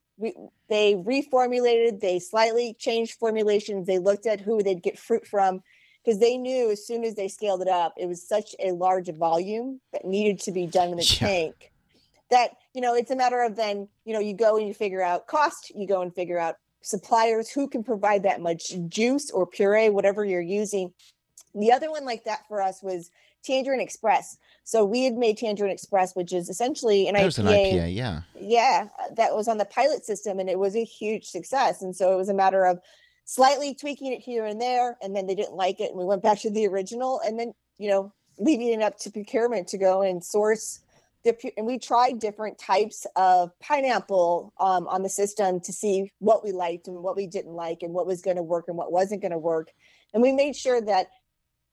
[0.70, 5.62] they reformulated, they slightly changed formulations, they looked at who they'd get fruit from,
[6.06, 9.10] because they knew as soon as they scaled it up, it was such a large
[9.10, 11.28] volume that needed to be done in the yeah.
[11.28, 11.72] tank
[12.30, 15.02] that, you know, it's a matter of then, you know, you go and you figure
[15.02, 19.48] out cost, you go and figure out suppliers who can provide that much juice or
[19.48, 20.94] puree, whatever you're using.
[21.56, 23.10] The other one like that for us was
[23.44, 24.38] Tangerine Express.
[24.64, 27.26] So we had made Tangerine Express, which is essentially an That IPA.
[27.26, 28.22] was an IPA, yeah.
[28.40, 31.82] Yeah, that was on the pilot system, and it was a huge success.
[31.82, 32.80] And so it was a matter of
[33.26, 36.24] slightly tweaking it here and there, and then they didn't like it, and we went
[36.24, 40.02] back to the original, and then you know leaving it up to procurement to go
[40.02, 40.80] and source
[41.24, 41.36] the.
[41.58, 46.52] And we tried different types of pineapple um, on the system to see what we
[46.52, 49.22] liked and what we didn't like, and what was going to work and what wasn't
[49.22, 49.72] going to work.
[50.14, 51.08] And we made sure that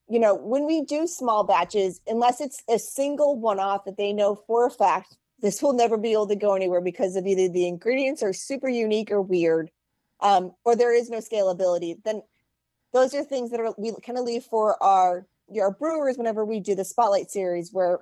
[0.09, 4.11] you know, when we do small batches, unless it's a single one off that they
[4.11, 7.49] know for a fact, this will never be able to go anywhere because of either
[7.49, 9.69] the ingredients are super unique or weird,
[10.23, 12.23] um, or there is no scalability, then
[12.93, 15.27] those are things that are we kind of leave for our
[15.61, 17.99] our brewers whenever we do the spotlight series where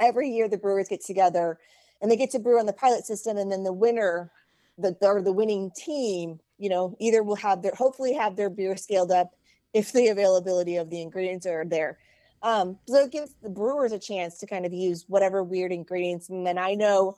[0.00, 1.58] every year the brewers get together
[2.00, 4.30] and they get to brew on the pilot system and then the winner
[4.78, 8.76] the or the winning team you know either will have their hopefully have their beer
[8.76, 9.34] scaled up
[9.74, 11.98] if the availability of the ingredients are there.
[12.42, 16.28] Um, so it gives the brewers a chance to kind of use whatever weird ingredients.
[16.28, 17.16] And then I know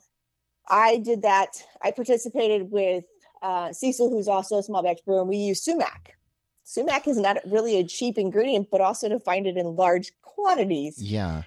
[0.67, 1.63] I did that.
[1.81, 3.05] I participated with
[3.41, 6.17] uh, Cecil, who's also a small batch brewer, and we use sumac.
[6.63, 11.01] Sumac is not really a cheap ingredient, but also to find it in large quantities.
[11.01, 11.43] Yeah.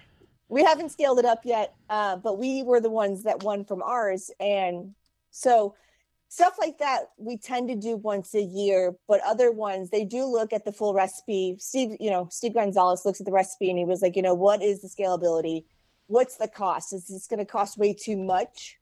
[0.49, 3.81] We haven't scaled it up yet, uh, but we were the ones that won from
[3.81, 4.29] ours.
[4.39, 4.93] And
[5.31, 5.75] so
[6.29, 10.25] stuff like that we tend to do once a year but other ones they do
[10.25, 13.77] look at the full recipe steve you know steve gonzalez looks at the recipe and
[13.77, 15.63] he was like you know what is the scalability
[16.07, 18.77] what's the cost is this going to cost way too much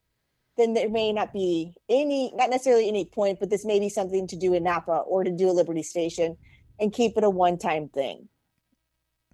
[0.58, 4.28] then there may not be any not necessarily any point but this may be something
[4.28, 6.38] to do in napa or to do a liberty station
[6.80, 8.28] and keep it a one-time thing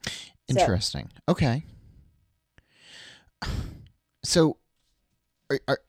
[0.06, 0.14] So-
[0.60, 1.10] Interesting.
[1.28, 1.64] Okay.
[4.24, 4.58] So,
[5.50, 5.80] are, are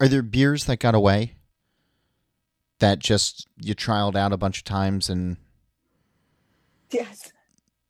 [0.00, 1.34] are there beers that got away?
[2.78, 5.36] That just you trialed out a bunch of times and
[6.90, 7.32] Yes.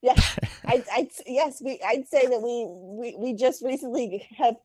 [0.03, 0.39] Yes.
[0.65, 4.57] I, I, yes, we, I'd say that we, we, we just recently have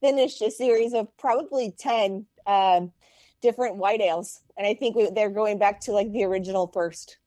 [0.00, 2.92] finished a series of probably 10 um,
[3.42, 4.40] different white ales.
[4.56, 7.18] And I think we, they're going back to like the original first.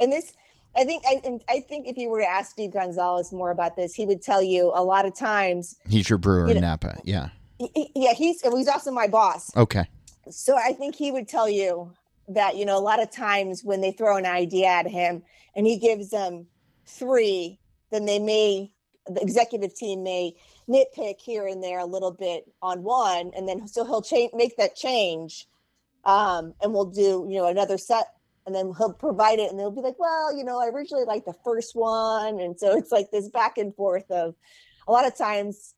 [0.00, 0.32] And this,
[0.76, 3.76] I think, I, and I think if you were to ask Steve Gonzalez more about
[3.76, 6.98] this, he would tell you a lot of times, he's your brewer You in Napa.
[7.04, 7.28] Yeah.
[7.58, 9.54] he- yeah, he's, he's also my boss.
[9.56, 9.86] Okay.
[10.30, 11.92] So I think he would tell you
[12.28, 15.22] that, you know, a lot of times when they throw an idea at him
[15.54, 16.46] and he gives them
[16.84, 17.58] three,
[17.90, 18.72] then they may,
[19.06, 20.36] the executive team may
[20.68, 23.30] nitpick here and there a little bit on one.
[23.36, 25.46] And then so he'll change, make that change.
[26.04, 28.06] Um, and we'll do, you know, another set
[28.46, 31.26] and then he'll provide it and they'll be like, well, you know, I originally liked
[31.26, 32.40] the first one.
[32.40, 34.34] And so it's like this back and forth of
[34.86, 35.74] a lot of times,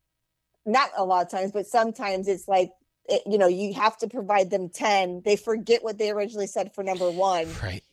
[0.65, 2.71] not a lot of times, but sometimes it's like,
[3.05, 5.23] it, you know, you have to provide them 10.
[5.25, 7.83] They forget what they originally said for number one, Right.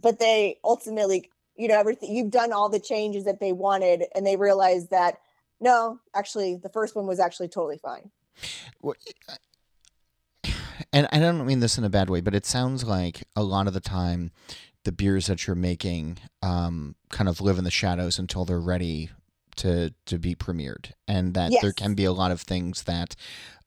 [0.00, 4.26] but they ultimately, you know, everything you've done all the changes that they wanted, and
[4.26, 5.20] they realize that
[5.62, 8.10] no, actually, the first one was actually totally fine.
[8.82, 8.96] Well,
[10.92, 13.66] and I don't mean this in a bad way, but it sounds like a lot
[13.66, 14.32] of the time
[14.84, 19.10] the beers that you're making um, kind of live in the shadows until they're ready
[19.56, 23.14] to to be premiered, and that there can be a lot of things that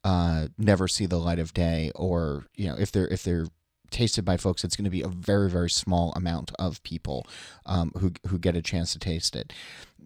[0.03, 3.47] uh, never see the light of day, or you know, if they're if they're
[3.91, 7.25] tasted by folks, it's going to be a very very small amount of people
[7.65, 9.51] um, who who get a chance to taste it.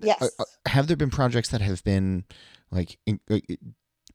[0.02, 0.22] Yes.
[0.22, 2.24] Are- are- have there been projects that have been
[2.72, 3.40] like in, uh,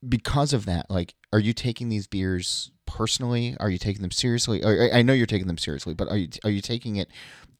[0.08, 4.62] because of that like are you taking these beers personally are you taking them seriously
[4.62, 7.08] Or- I, I know you're taking them seriously but are you are you taking it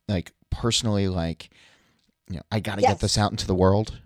[0.08, 1.48] like personally like
[2.28, 3.98] you know i got to get this out into the world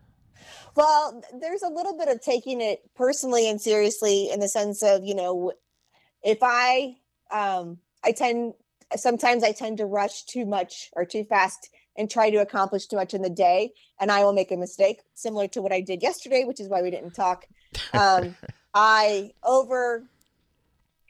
[0.77, 5.03] Well, there's a little bit of taking it personally and seriously in the sense of,
[5.05, 5.53] you know,
[6.23, 6.97] if I
[7.33, 8.55] um I tend
[8.97, 12.97] sometimes I tend to rush too much or too fast and try to accomplish too
[12.97, 16.03] much in the day and I will make a mistake similar to what I did
[16.03, 17.47] yesterday, which is why we didn't talk.
[17.93, 18.37] Um
[18.75, 20.05] I over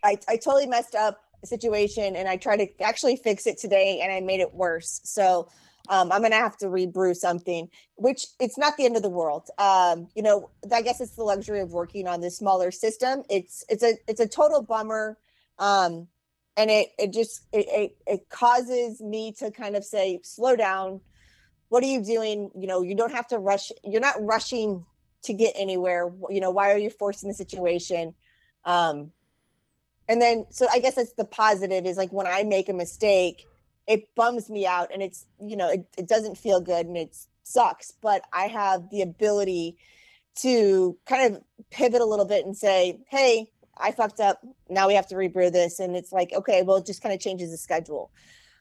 [0.02, 4.00] I I totally messed up a situation and I tried to actually fix it today
[4.02, 5.00] and I made it worse.
[5.04, 5.48] So
[5.88, 9.48] um, I'm gonna have to rebrew something which it's not the end of the world.
[9.58, 13.22] Um, you know, I guess it's the luxury of working on this smaller system.
[13.30, 15.18] It's it's a it's a total bummer.
[15.58, 16.08] Um,
[16.58, 21.00] and it it just it, it it causes me to kind of say, slow down.
[21.70, 22.50] What are you doing?
[22.54, 23.72] You know, you don't have to rush.
[23.84, 24.84] You're not rushing
[25.22, 26.12] to get anywhere.
[26.28, 28.14] You know, why are you forcing the situation?
[28.64, 29.12] Um,
[30.08, 33.46] and then so I guess that's the positive is like when I make a mistake,
[33.88, 37.16] it bums me out and it's you know it, it doesn't feel good and it
[37.42, 39.76] sucks but i have the ability
[40.36, 44.40] to kind of pivot a little bit and say hey i fucked up.
[44.68, 45.80] Now we have to rebrew this.
[45.80, 48.10] And it's like okay well it just kind of changes the schedule.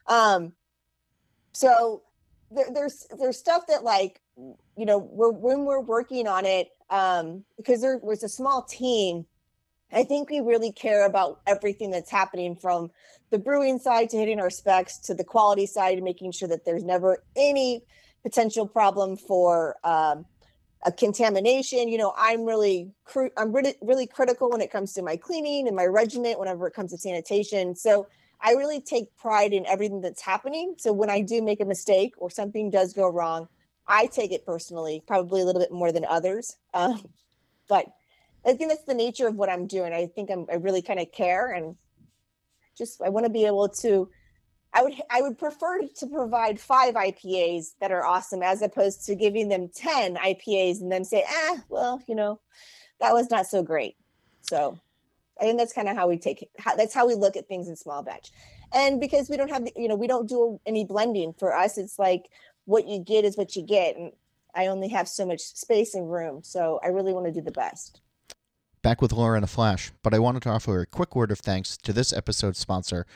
[0.06, 0.52] Um
[1.52, 2.02] so
[2.50, 7.44] there, there's there's stuff that like you know we're when we're working on it um
[7.56, 9.26] because there was a small team
[9.92, 12.90] i think we really care about everything that's happening from
[13.30, 16.64] the brewing side to hitting our specs to the quality side and making sure that
[16.64, 17.82] there's never any
[18.22, 20.24] potential problem for um,
[20.84, 22.90] a contamination you know i'm really
[23.36, 26.74] i'm really really critical when it comes to my cleaning and my regiment whenever it
[26.74, 27.74] comes to sanitation.
[27.74, 28.06] So
[28.40, 30.74] i really take pride in everything that's happening.
[30.78, 33.48] So when i do make a mistake or something does go wrong
[33.86, 36.56] i take it personally probably a little bit more than others.
[36.74, 37.02] Um,
[37.68, 37.86] but
[38.46, 39.92] i think that's the nature of what i'm doing.
[39.92, 41.76] I think I'm, i really kind of care and
[42.76, 44.08] just i want to be able to
[44.78, 49.16] I would I would prefer to provide five IPAs that are awesome as opposed to
[49.16, 52.38] giving them 10 IPAs and then say, ah, well, you know,
[53.00, 53.96] that was not so great.
[54.42, 54.78] So
[55.40, 56.50] I think that's kind of how we take it.
[56.60, 58.30] How, that's how we look at things in small batch.
[58.72, 61.76] And because we don't have, the, you know, we don't do any blending for us,
[61.76, 62.26] it's like
[62.66, 63.96] what you get is what you get.
[63.96, 64.12] And
[64.54, 66.44] I only have so much space and room.
[66.44, 68.00] So I really want to do the best.
[68.80, 71.40] Back with Laura in a flash, but I wanted to offer a quick word of
[71.40, 73.06] thanks to this episode's sponsor,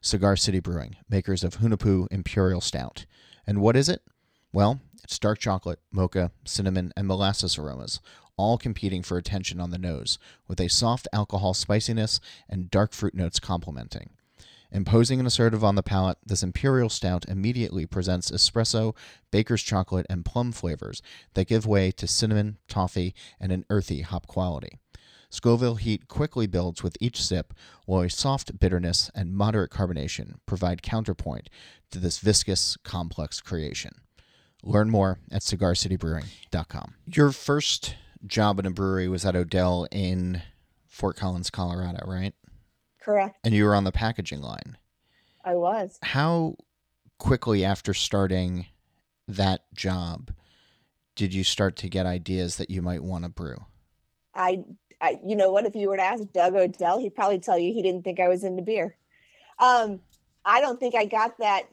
[0.00, 3.04] Cigar City Brewing, makers of Hunahpu Imperial Stout.
[3.46, 4.00] And what is it?
[4.50, 8.00] Well, it's dark chocolate, mocha, cinnamon, and molasses aromas,
[8.38, 13.14] all competing for attention on the nose, with a soft alcohol spiciness and dark fruit
[13.14, 14.10] notes complementing.
[14.72, 18.96] Imposing and assertive on the palate, this imperial stout immediately presents espresso,
[19.30, 21.02] baker's chocolate, and plum flavors
[21.34, 24.79] that give way to cinnamon, toffee, and an earthy hop quality.
[25.30, 27.54] Scoville heat quickly builds with each sip,
[27.86, 31.48] while a soft bitterness and moderate carbonation provide counterpoint
[31.92, 33.92] to this viscous, complex creation.
[34.62, 36.94] Learn more at cigarcitybrewing.com.
[37.06, 37.94] Your first
[38.26, 40.42] job in a brewery was at Odell in
[40.86, 42.34] Fort Collins, Colorado, right?
[43.00, 43.38] Correct.
[43.44, 44.76] And you were on the packaging line.
[45.44, 45.98] I was.
[46.02, 46.56] How
[47.18, 48.66] quickly after starting
[49.26, 50.32] that job
[51.14, 53.64] did you start to get ideas that you might want to brew?
[54.34, 54.64] I
[55.00, 55.66] I, you know what?
[55.66, 58.28] If you were to ask Doug Odell, he'd probably tell you he didn't think I
[58.28, 58.96] was into beer.
[59.58, 60.00] Um,
[60.44, 61.64] I don't think I got that.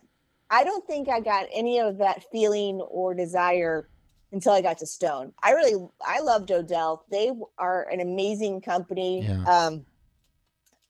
[0.49, 3.89] I don't think I got any of that feeling or desire
[4.31, 5.33] until I got to Stone.
[5.43, 7.05] I really, I loved Odell.
[7.11, 9.25] They are an amazing company.
[9.25, 9.43] Yeah.
[9.43, 9.85] Um,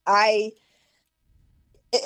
[0.06, 0.52] I,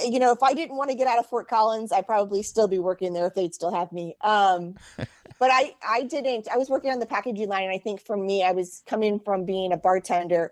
[0.05, 2.67] you know, if I didn't want to get out of Fort Collins, I'd probably still
[2.67, 4.15] be working there if they'd still have me.
[4.21, 6.47] Um, but I, I didn't.
[6.51, 9.19] I was working on the packaging line, and I think for me, I was coming
[9.19, 10.51] from being a bartender.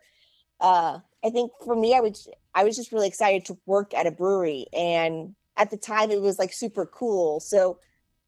[0.60, 4.08] Uh, I think for me, I was, I was just really excited to work at
[4.08, 7.40] a brewery, and at the time, it was like super cool.
[7.40, 7.80] So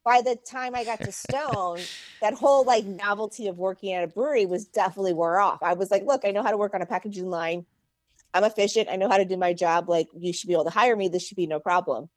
[0.04, 1.80] by the time I got to Stone,
[2.22, 5.64] that whole like novelty of working at a brewery was definitely wore off.
[5.64, 7.66] I was like, look, I know how to work on a packaging line.
[8.34, 8.90] I'm efficient.
[8.90, 9.90] I know how to do my job.
[9.90, 11.08] Like, you should be able to hire me.
[11.08, 12.10] This should be no problem.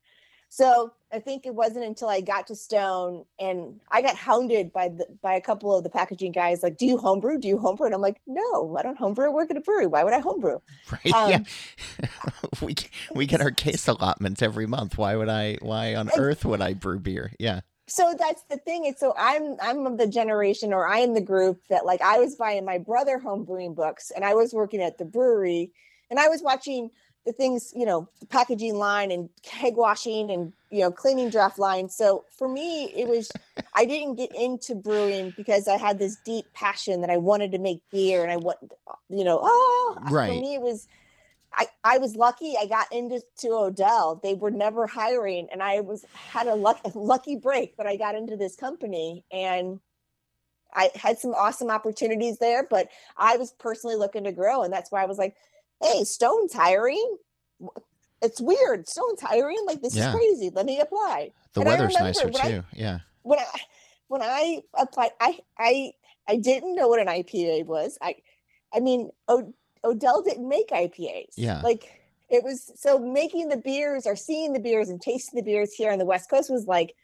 [0.54, 4.88] So I think it wasn't until I got to Stone and I got hounded by
[4.88, 7.40] the by a couple of the packaging guys, like, "Do you homebrew?
[7.40, 9.26] Do you homebrew?" And I'm like, "No, I don't homebrew.
[9.26, 9.88] I work at a brewery.
[9.88, 10.60] Why would I homebrew?"
[10.92, 11.12] Right?
[11.12, 12.08] Um, yeah.
[12.62, 12.76] we
[13.16, 14.96] we get our case allotments every month.
[14.96, 15.58] Why would I?
[15.60, 17.32] Why on earth would I brew beer?
[17.40, 21.12] Yeah so that's the thing it's so i'm i'm of the generation or i am
[21.12, 24.54] the group that like i was buying my brother home brewing books and i was
[24.54, 25.70] working at the brewery
[26.10, 26.90] and I was watching
[27.24, 31.58] the things, you know, the packaging line and keg washing and you know cleaning draft
[31.58, 31.88] line.
[31.88, 33.30] So for me, it was
[33.74, 37.58] I didn't get into brewing because I had this deep passion that I wanted to
[37.58, 38.58] make beer and I want,
[39.08, 40.34] you know, oh, right.
[40.34, 40.86] For me, it was.
[41.56, 44.18] I, I was lucky I got into to Odell.
[44.20, 48.16] They were never hiring and I was had a luck, lucky break that I got
[48.16, 49.78] into this company and
[50.74, 54.90] I had some awesome opportunities there, but I was personally looking to grow and that's
[54.90, 55.36] why I was like,
[55.84, 57.16] hey, Stone's hiring.
[58.22, 58.88] It's weird.
[58.88, 59.58] Stone's hiring.
[59.66, 60.08] Like this yeah.
[60.08, 60.50] is crazy.
[60.52, 61.32] Let me apply.
[61.52, 62.38] The and weather's nicer too.
[62.38, 62.98] I, yeah.
[63.22, 63.60] When I
[64.08, 65.92] when I applied, I I
[66.28, 67.98] I didn't know what an IPA was.
[68.00, 68.16] I
[68.74, 69.52] I mean, o,
[69.84, 71.34] Odell didn't make IPAs.
[71.36, 71.60] Yeah.
[71.62, 75.72] Like it was so making the beers or seeing the beers and tasting the beers
[75.72, 76.94] here on the West Coast was like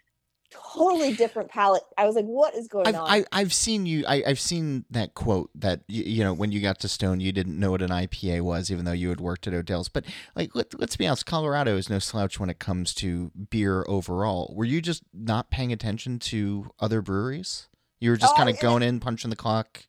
[0.50, 1.82] totally different palate.
[1.96, 3.10] I was like, what is going I've, on?
[3.10, 4.04] I, I've seen you.
[4.06, 7.32] I, I've seen that quote that you, you, know when you got to Stone, you
[7.32, 9.88] didn't know what an IPA was, even though you had worked at Odell's.
[9.88, 10.04] But
[10.34, 14.52] like, let, let's be honest, Colorado is no slouch when it comes to beer overall.
[14.56, 17.68] Were you just not paying attention to other breweries?
[18.00, 19.84] You were just oh, kind of going in, punching the clock.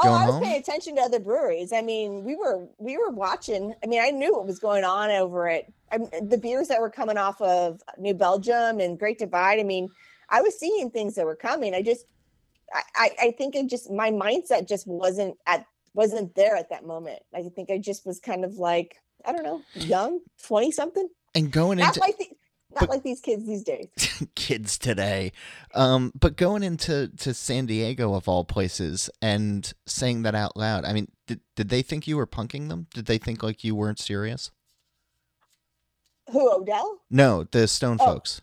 [0.00, 0.44] Oh, I was home?
[0.44, 1.72] paying attention to other breweries.
[1.72, 3.74] I mean, we were we were watching.
[3.82, 5.72] I mean, I knew what was going on over it.
[5.90, 9.58] I mean, the beers that were coming off of New Belgium and Great Divide.
[9.58, 9.88] I mean,
[10.28, 11.74] I was seeing things that were coming.
[11.74, 12.04] I just,
[12.94, 17.20] I, I think it just my mindset just wasn't at wasn't there at that moment.
[17.34, 21.08] I think I just was kind of like I don't know, young, twenty something.
[21.34, 22.00] And going into
[22.74, 23.88] Not but, like these kids these days.
[24.34, 25.32] kids today.
[25.74, 30.84] Um, but going into to San Diego of all places and saying that out loud.
[30.84, 32.86] I mean, did did they think you were punking them?
[32.92, 34.50] Did they think like you weren't serious?
[36.30, 37.00] Who Odell?
[37.10, 38.06] No, the Stone oh.
[38.06, 38.42] folks.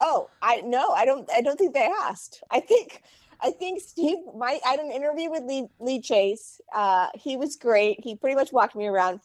[0.00, 1.30] Oh, I no, I don't.
[1.32, 2.42] I don't think they asked.
[2.50, 3.02] I think
[3.40, 6.60] I think Steve my I had an interview with Lee Lee Chase.
[6.74, 8.00] Uh, he was great.
[8.02, 9.20] He pretty much walked me around.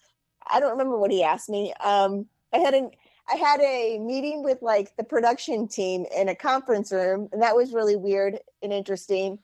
[0.50, 1.74] I don't remember what he asked me.
[1.84, 2.92] Um, I had an
[3.30, 7.56] I had a meeting with like the production team in a conference room, and that
[7.56, 9.40] was really weird and interesting.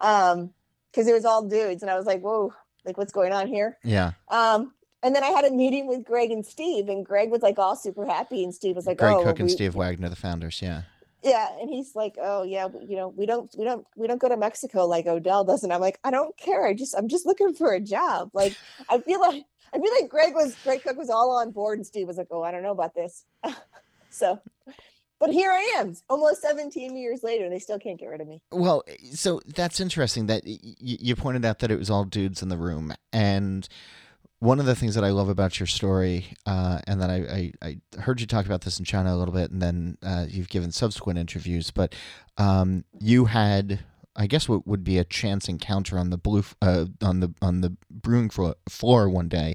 [0.00, 0.50] Um,
[0.90, 2.52] because it was all dudes, and I was like, whoa,
[2.84, 3.78] like what's going on here?
[3.82, 4.12] Yeah.
[4.28, 7.58] Um, and then I had a meeting with Greg and Steve, and Greg was like
[7.58, 10.16] all super happy, and Steve was like, Greg "Oh, Koch and we, Steve Wagner, the
[10.16, 10.82] founders, yeah."
[11.22, 14.28] Yeah, and he's like, "Oh yeah, you know, we don't, we don't, we don't go
[14.28, 16.66] to Mexico like Odell does." And I'm like, "I don't care.
[16.66, 18.56] I just, I'm just looking for a job." Like,
[18.88, 19.44] I feel like,
[19.74, 22.28] I feel like Greg was, Greg Koch was all on board, and Steve was like,
[22.30, 23.24] "Oh, I don't know about this."
[24.10, 24.38] so,
[25.18, 28.28] but here I am, almost 17 years later, and they still can't get rid of
[28.28, 28.42] me.
[28.50, 32.48] Well, so that's interesting that y- you pointed out that it was all dudes in
[32.48, 33.68] the room, and
[34.42, 37.78] one of the things that I love about your story, uh, and that I, I,
[37.94, 40.48] I, heard you talk about this in China a little bit, and then uh, you've
[40.48, 41.94] given subsequent interviews, but
[42.38, 43.84] um, you had,
[44.16, 47.60] I guess, what would be a chance encounter on the blue uh, on the on
[47.60, 48.30] the brewing
[48.68, 49.54] floor one day,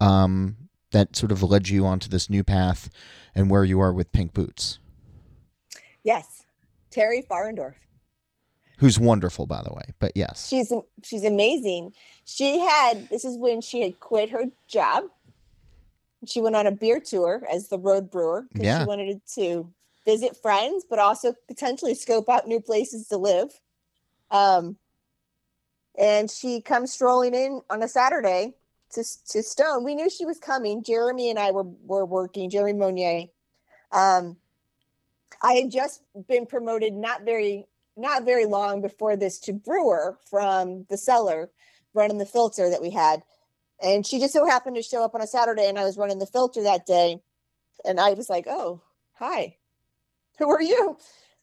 [0.00, 0.56] um,
[0.92, 2.88] that sort of led you onto this new path,
[3.34, 4.78] and where you are with Pink Boots.
[6.02, 6.44] Yes,
[6.90, 7.74] Teri Fahrendorf
[8.78, 10.48] who's wonderful by the way but yes.
[10.48, 10.72] She's
[11.02, 11.92] she's amazing.
[12.24, 15.04] She had this is when she had quit her job.
[16.26, 18.80] She went on a beer tour as the road brewer because yeah.
[18.80, 19.72] she wanted to
[20.04, 23.48] visit friends but also potentially scope out new places to live.
[24.30, 24.76] Um
[25.98, 28.54] and she comes strolling in on a saturday
[28.90, 32.78] to, to stone we knew she was coming jeremy and i were, were working jeremy
[32.78, 33.28] Moynier.
[33.92, 34.36] um
[35.42, 37.66] i had just been promoted not very
[37.96, 41.50] not very long before this to brewer from the cellar
[41.96, 43.22] running the filter that we had.
[43.82, 46.18] And she just so happened to show up on a Saturday and I was running
[46.18, 47.20] the filter that day.
[47.84, 48.82] And I was like, oh,
[49.14, 49.56] hi,
[50.38, 50.96] who are you?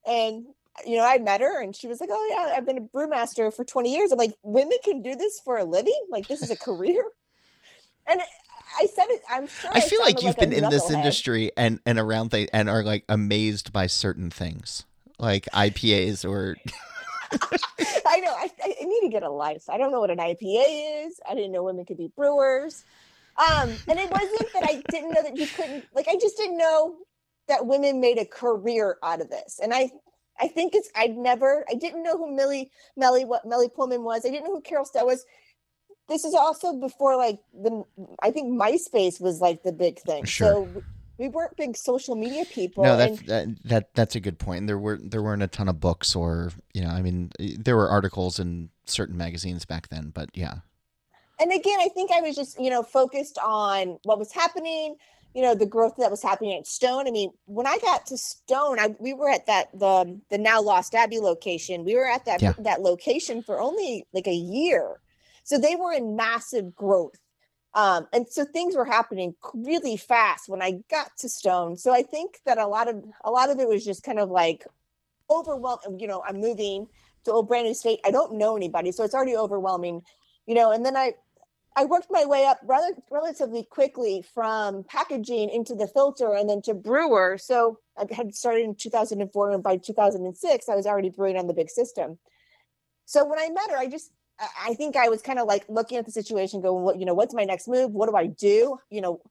[0.07, 0.45] And,
[0.85, 3.53] you know, I met her and she was like, oh, yeah, I've been a brewmaster
[3.53, 4.11] for 20 years.
[4.11, 5.99] I'm like, women can do this for a living?
[6.09, 7.03] Like, this is a career?
[8.05, 8.19] And
[8.77, 9.21] I said it.
[9.29, 9.71] I'm sure.
[9.73, 12.69] I, I feel like you've like been in this industry and and around things and
[12.69, 14.83] are like amazed by certain things
[15.19, 16.57] like IPAs or.
[18.05, 18.33] I know.
[18.37, 19.69] I, I, need to get a life.
[19.69, 21.19] I don't know what an IPA is.
[21.27, 22.83] I didn't know women could be brewers.
[23.37, 25.85] Um, and it wasn't that I didn't know that you couldn't.
[25.95, 26.97] Like, I just didn't know
[27.47, 29.59] that women made a career out of this.
[29.63, 29.89] And I,
[30.39, 30.89] I think it's.
[30.95, 31.65] I'd never.
[31.69, 34.25] I didn't know who Millie, Mellie, what Mellie Pullman was.
[34.25, 35.25] I didn't know who Carol Stoudt was.
[36.09, 37.83] This is also before like the.
[38.21, 40.25] I think MySpace was like the big thing.
[40.25, 40.47] Sure.
[40.47, 40.83] So
[41.17, 42.83] we weren't big social media people.
[42.83, 44.67] No, that, that that that's a good point.
[44.67, 47.75] There were there weren't a ton of books or you know, I mean, eh, there
[47.75, 50.55] were articles in certain magazines back then, but yeah.
[51.39, 54.95] And again, I think I was just you know focused on what was happening.
[55.33, 57.07] You know, the growth that was happening at Stone.
[57.07, 60.61] I mean, when I got to Stone, I, we were at that the the now
[60.61, 61.85] Lost Abbey location.
[61.85, 62.53] We were at that yeah.
[62.59, 64.99] that location for only like a year,
[65.43, 67.19] so they were in massive growth
[67.75, 71.77] um, and so things were happening really fast when I got to Stone.
[71.77, 74.29] So I think that a lot of a lot of it was just kind of
[74.29, 74.65] like
[75.29, 75.99] overwhelming.
[75.99, 76.87] You know, I'm moving
[77.25, 77.99] to a brand new state.
[78.05, 80.03] I don't know anybody, so it's already overwhelming.
[80.45, 81.13] You know, and then I
[81.75, 82.59] I worked my way up
[83.09, 87.37] relatively quickly from packaging into the filter and then to brewer.
[87.39, 91.53] So I had started in 2004, and by 2006, I was already brewing on the
[91.53, 92.19] big system.
[93.05, 95.97] So when I met her, I just I think I was kind of like looking
[95.97, 97.13] at the situation, going, "What you know?
[97.13, 97.91] What's my next move?
[97.91, 98.79] What do I do?
[98.89, 99.21] You know,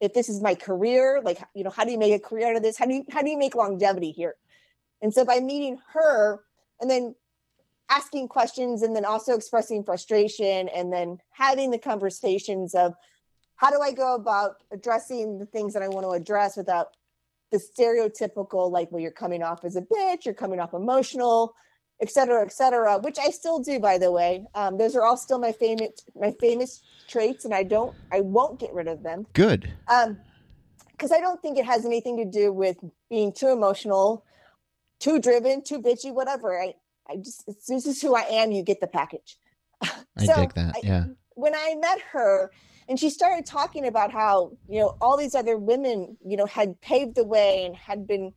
[0.00, 2.56] if this is my career, like you know, how do you make a career out
[2.56, 2.76] of this?
[2.78, 4.34] How do you how do you make longevity here?"
[5.00, 6.42] And so by meeting her
[6.82, 7.14] and then
[7.98, 12.94] asking questions and then also expressing frustration and then having the conversations of
[13.56, 16.88] how do I go about addressing the things that I want to address without
[17.52, 21.54] the stereotypical like well you're coming off as a bitch, you're coming off emotional,
[22.00, 24.46] et cetera, et cetera, which I still do, by the way.
[24.54, 25.90] Um, those are all still my famous,
[26.24, 29.26] my famous traits, and I don't, I won't get rid of them.
[29.34, 29.70] Good.
[29.86, 30.18] Um,
[30.92, 32.76] because I don't think it has anything to do with
[33.10, 34.24] being too emotional,
[34.98, 36.60] too driven, too bitchy, whatever.
[36.60, 36.74] I,
[37.12, 38.52] I just, this is who I am.
[38.52, 39.38] You get the package.
[39.82, 40.76] I so dig that.
[40.82, 41.04] Yeah.
[41.06, 42.50] I, when I met her,
[42.88, 46.80] and she started talking about how you know all these other women, you know, had
[46.80, 48.32] paved the way and had been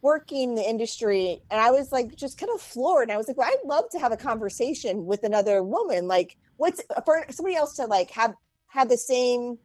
[0.00, 3.36] working the industry and i was like just kind of floored and i was like
[3.36, 7.76] well i'd love to have a conversation with another woman like what's for somebody else
[7.76, 8.34] to like have
[8.66, 9.56] have the same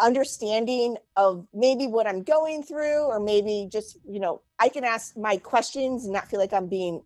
[0.00, 5.16] understanding of maybe what I'm going through, or maybe just, you know, I can ask
[5.16, 7.02] my questions and not feel like I'm being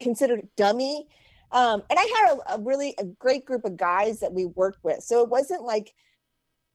[0.00, 1.06] considered dummy.
[1.52, 4.82] Um, and I had a, a really a great group of guys that we worked
[4.82, 5.02] with.
[5.02, 5.94] So it wasn't like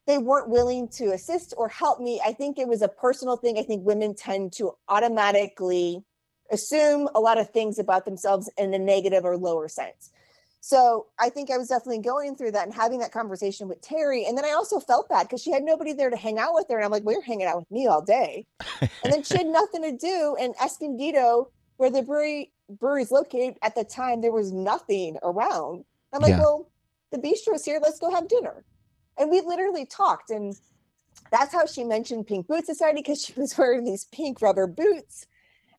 [0.07, 2.21] they weren't willing to assist or help me.
[2.25, 3.57] I think it was a personal thing.
[3.59, 6.03] I think women tend to automatically
[6.51, 10.09] assume a lot of things about themselves in the negative or lower sense.
[10.61, 14.27] So I think I was definitely going through that and having that conversation with Teri.
[14.27, 16.65] And then I also felt bad because she had nobody there to hang out with
[16.69, 16.75] her.
[16.75, 18.45] And I'm like, well, you're hanging out with me all day.
[18.81, 20.35] and then she had nothing to do.
[20.39, 25.85] And Escondido, where the brewery brewery's located at the time, there was nothing around.
[26.13, 26.39] I'm like, yeah.
[26.39, 26.69] well,
[27.11, 27.79] the bistro's here.
[27.81, 28.63] Let's go have dinner.
[29.17, 30.29] And we literally talked.
[30.29, 30.55] And
[31.31, 35.27] that's how she mentioned Pink Boot Society because she was wearing these pink rubber boots.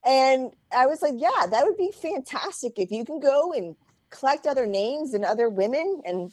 [0.05, 3.77] And I was like, yeah, that would be fantastic if you can go and
[4.11, 6.33] collect other names and other women and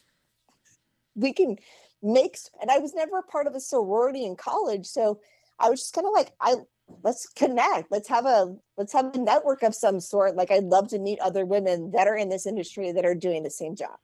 [1.16, 1.58] we can
[2.02, 4.86] make and I was never a part of a sorority in college.
[4.86, 5.20] So
[5.60, 6.56] I was just kind of like, I
[7.04, 7.92] let's connect.
[7.92, 10.36] Let's have a let's have a network of some sort.
[10.36, 13.44] Like I'd love to meet other women that are in this industry that are doing
[13.44, 13.98] the same job.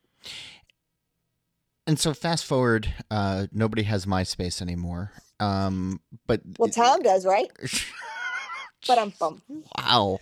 [1.85, 5.11] And so fast forward, uh, nobody has MySpace anymore.
[5.39, 7.51] Um, but well, Tom does, right?
[8.87, 9.41] but I'm bummed.
[9.77, 10.19] Wow.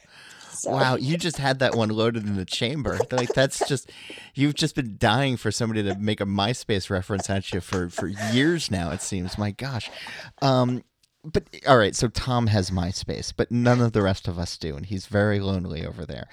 [0.51, 0.72] So.
[0.72, 2.99] Wow, you just had that one loaded in the chamber.
[3.12, 3.91] Like that's just
[4.36, 8.07] you've just been dying for somebody to make a MySpace reference at you for for
[8.07, 8.91] years now.
[8.91, 9.38] It seems.
[9.38, 9.89] My gosh.
[10.41, 10.84] Um,
[11.24, 14.76] but all right, so Tom has MySpace, but none of the rest of us do,
[14.76, 16.28] and he's very lonely over there.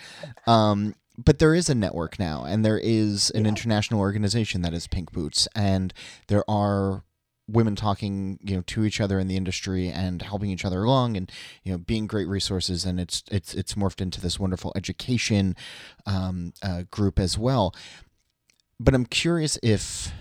[0.47, 3.49] Um, but there is a network now, and there is an yeah.
[3.49, 5.93] international organization that is Pink Boots, and
[6.29, 7.03] there are
[7.49, 11.17] women talking you know to each other in the industry and helping each other along
[11.17, 11.33] and
[11.65, 15.57] you know being great resources and it's it's it's morphed into this wonderful education
[16.05, 17.75] um, uh, group as well
[18.79, 20.13] but i'm curious if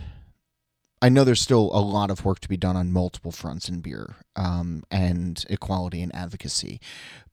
[1.01, 3.81] I know there's still a lot of work to be done on multiple fronts in
[3.81, 6.79] beer um, and equality and advocacy,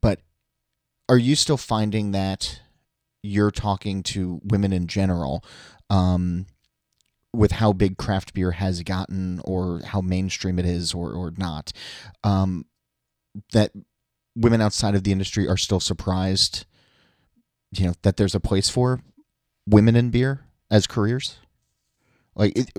[0.01, 0.21] but
[1.09, 2.61] are you still finding that
[3.23, 5.43] you're talking to women in general
[5.89, 6.47] um,
[7.33, 11.73] with how big craft beer has gotten or how mainstream it is or, or not
[12.23, 12.67] um,
[13.53, 13.73] that
[14.37, 16.67] women outside of the industry are still surprised
[17.79, 19.01] you know that there's a place for
[19.67, 21.39] women in beer as careers?
[22.35, 22.71] Like it,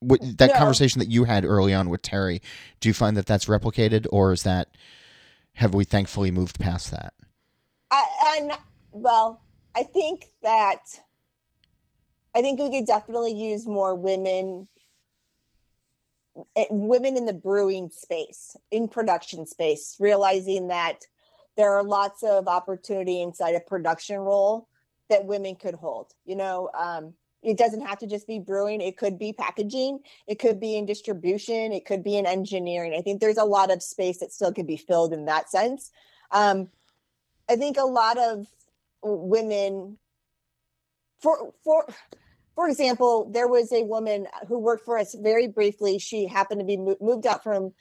[0.00, 0.58] what, that no.
[0.58, 2.40] conversation that you had early on with teri
[2.80, 4.68] do you find that that's replicated or is that
[5.54, 7.14] have we thankfully moved past that
[7.90, 8.56] I,
[8.92, 9.40] well
[9.74, 10.82] i think that
[12.38, 14.68] I think we could definitely use more women
[16.54, 21.00] eh, women in the brewing space, in production space, realizing that
[21.56, 24.68] there are lots of opportunity inside a production role
[25.10, 26.14] that women could hold.
[26.24, 30.38] You know, um, it doesn't have to just be brewing, it could be packaging, it
[30.38, 32.94] could be in distribution, it could be in engineering.
[32.98, 35.90] I think there's a lot of space that still could be filled in that sense.
[36.30, 36.68] Um,
[37.48, 38.46] I think a lot of
[39.02, 39.98] women
[41.20, 41.86] for for
[42.58, 46.00] for example, there was a woman who worked for us very briefly.
[46.00, 47.72] She happened to be moved out from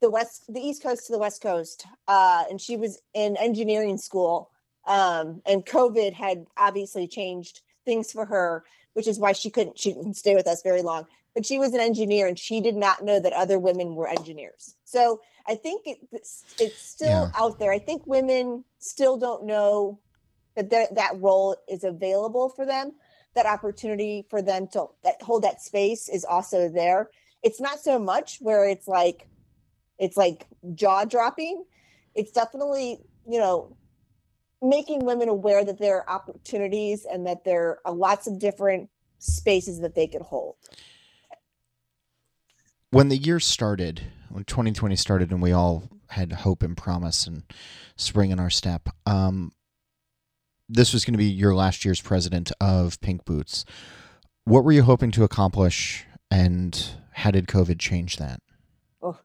[0.00, 3.98] the west, the east coast to the west coast, uh, and she was in engineering
[3.98, 4.50] school.
[4.86, 8.64] Um, and COVID had obviously changed things for her,
[8.94, 11.06] which is why she couldn't she didn't stay with us very long.
[11.34, 14.76] But she was an engineer, and she did not know that other women were engineers.
[14.84, 17.42] So I think it, it's, it's still yeah.
[17.42, 17.72] out there.
[17.72, 19.98] I think women still don't know
[20.56, 22.92] that that role is available for them
[23.34, 27.10] that opportunity for them to that hold that space is also there.
[27.42, 29.28] It's not so much where it's like
[29.98, 31.64] it's like jaw dropping.
[32.14, 33.76] It's definitely, you know,
[34.62, 38.88] making women aware that there are opportunities and that there are lots of different
[39.18, 40.56] spaces that they could hold.
[42.90, 47.42] When the year started, when 2020 started and we all had hope and promise and
[47.96, 49.52] spring in our step, um,
[50.68, 53.64] this was going to be your last year's president of Pink Boots.
[54.44, 58.40] What were you hoping to accomplish, and how did COVID change that?
[59.02, 59.18] Oh,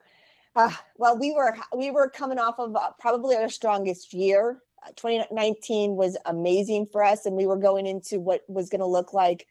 [0.55, 4.61] uh, well, we were we were coming off of uh, probably our strongest year.
[4.85, 8.87] Uh, 2019 was amazing for us, and we were going into what was going to
[8.87, 9.47] look like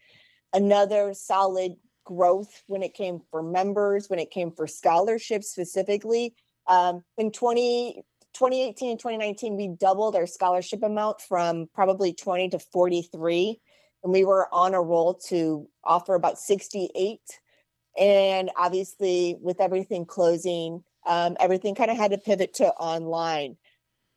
[0.53, 6.35] another solid growth when it came for members, when it came for scholarships specifically.
[6.69, 8.03] Um, in 20
[8.37, 13.59] 2018 and 2019, we doubled our scholarship amount from probably 20 to 43.
[14.05, 17.21] And we were on a roll to offer about 68.
[17.99, 23.57] And obviously, with everything closing, um, everything kind of had to pivot to online.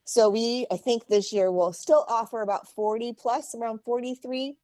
[0.10, 4.56] So we, I think this year will still offer about 40 plus, around 43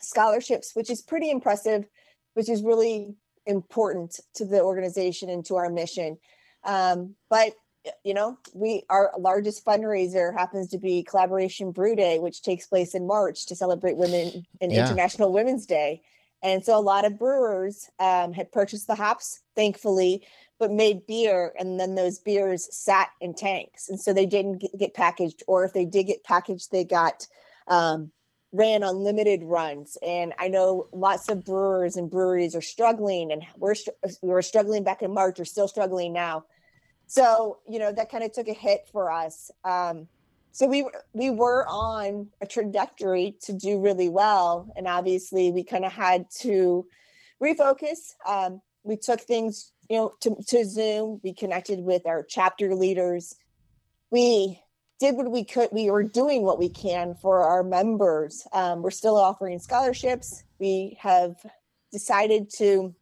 [0.00, 1.84] scholarships, which is pretty impressive,
[2.34, 3.14] which is really
[3.46, 6.18] important to the organization and to our mission.
[6.64, 7.52] Um, but
[8.02, 12.96] you know, we our largest fundraiser happens to be Collaboration Brew Day, which takes place
[12.96, 14.84] in March to celebrate Women and yeah.
[14.84, 16.02] International Women's Day.
[16.42, 20.26] And so a lot of brewers um, had purchased the hops, thankfully,
[20.58, 24.94] but made beer, and then those beers sat in tanks, and so they didn't get,
[24.94, 27.26] packaged, or if they did get packaged, they got
[27.66, 28.12] um,
[28.52, 29.98] ran on limited runs.
[30.06, 33.74] And I know lots of brewers and breweries are struggling, and we're
[34.22, 36.44] we were struggling back in March, we're still struggling now.
[37.08, 39.50] So you know that kind of took a hit for us.
[39.64, 40.06] Um,
[40.52, 45.84] so we we were on a trajectory to do really well and obviously we kind
[45.84, 46.86] of had to
[47.42, 48.14] refocus.
[48.26, 53.34] Um, we took things you know to, to zoom we connected with our chapter leaders.
[54.10, 54.60] We
[55.00, 58.46] did what we could we were doing what we can for our members.
[58.52, 60.44] Um, we're still offering scholarships.
[60.58, 61.34] We have
[61.90, 62.94] decided to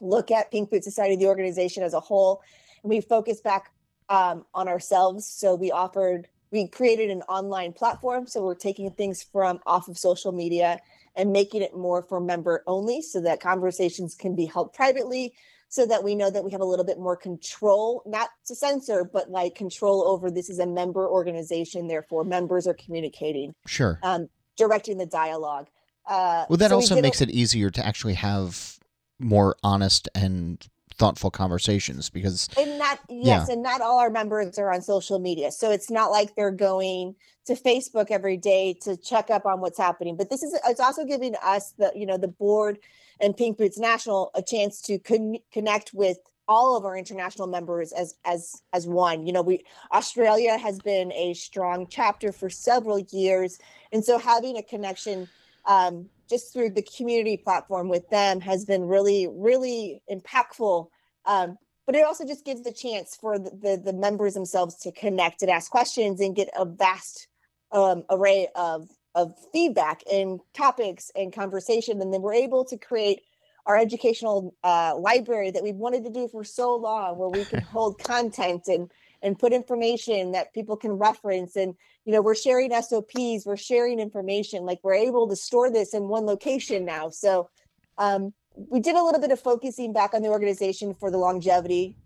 [0.00, 2.42] look at pink boot society the organization as a whole
[2.82, 3.72] and we focused back
[4.08, 5.26] um, on ourselves.
[5.26, 8.26] So we offered, we created an online platform.
[8.26, 10.80] So we're taking things from off of social media
[11.16, 15.34] and making it more for member only so that conversations can be held privately
[15.68, 19.04] so that we know that we have a little bit more control, not to censor,
[19.04, 21.88] but like control over this is a member organization.
[21.88, 23.54] Therefore, members are communicating.
[23.66, 23.98] Sure.
[24.02, 25.68] Um, directing the dialogue.
[26.06, 28.78] Uh, well, that so also makes it easier to actually have
[29.18, 30.66] more honest and
[30.98, 33.54] thoughtful conversations because and not yes yeah.
[33.54, 35.50] and not all our members are on social media.
[35.50, 37.14] So it's not like they're going
[37.46, 40.16] to facebook every day to check up on what's happening.
[40.16, 42.78] But this is it's also giving us the you know the board
[43.20, 46.18] and pink boots national a chance to con- connect with
[46.48, 49.24] all of our international members as as as one.
[49.26, 53.58] You know we australia has been a strong chapter for several years.
[53.92, 55.28] And so having a connection
[55.66, 60.88] um, just through the community platform with them has been really, really impactful.
[61.26, 64.92] Um, but it also just gives the chance for the, the, the, members themselves to
[64.92, 67.28] connect and ask questions and get a vast
[67.72, 72.00] um, array of, of feedback and topics and conversation.
[72.02, 73.22] And then we're able to create
[73.64, 77.60] our educational uh, library that we've wanted to do for so long, where we can
[77.72, 78.90] hold content and
[79.22, 81.56] and put information that people can reference.
[81.56, 85.94] And you know we're sharing sops we're sharing information like we're able to store this
[85.94, 87.10] in one location now.
[87.10, 87.50] So
[87.98, 91.96] um, we did a little bit of focusing back on the organization for the longevity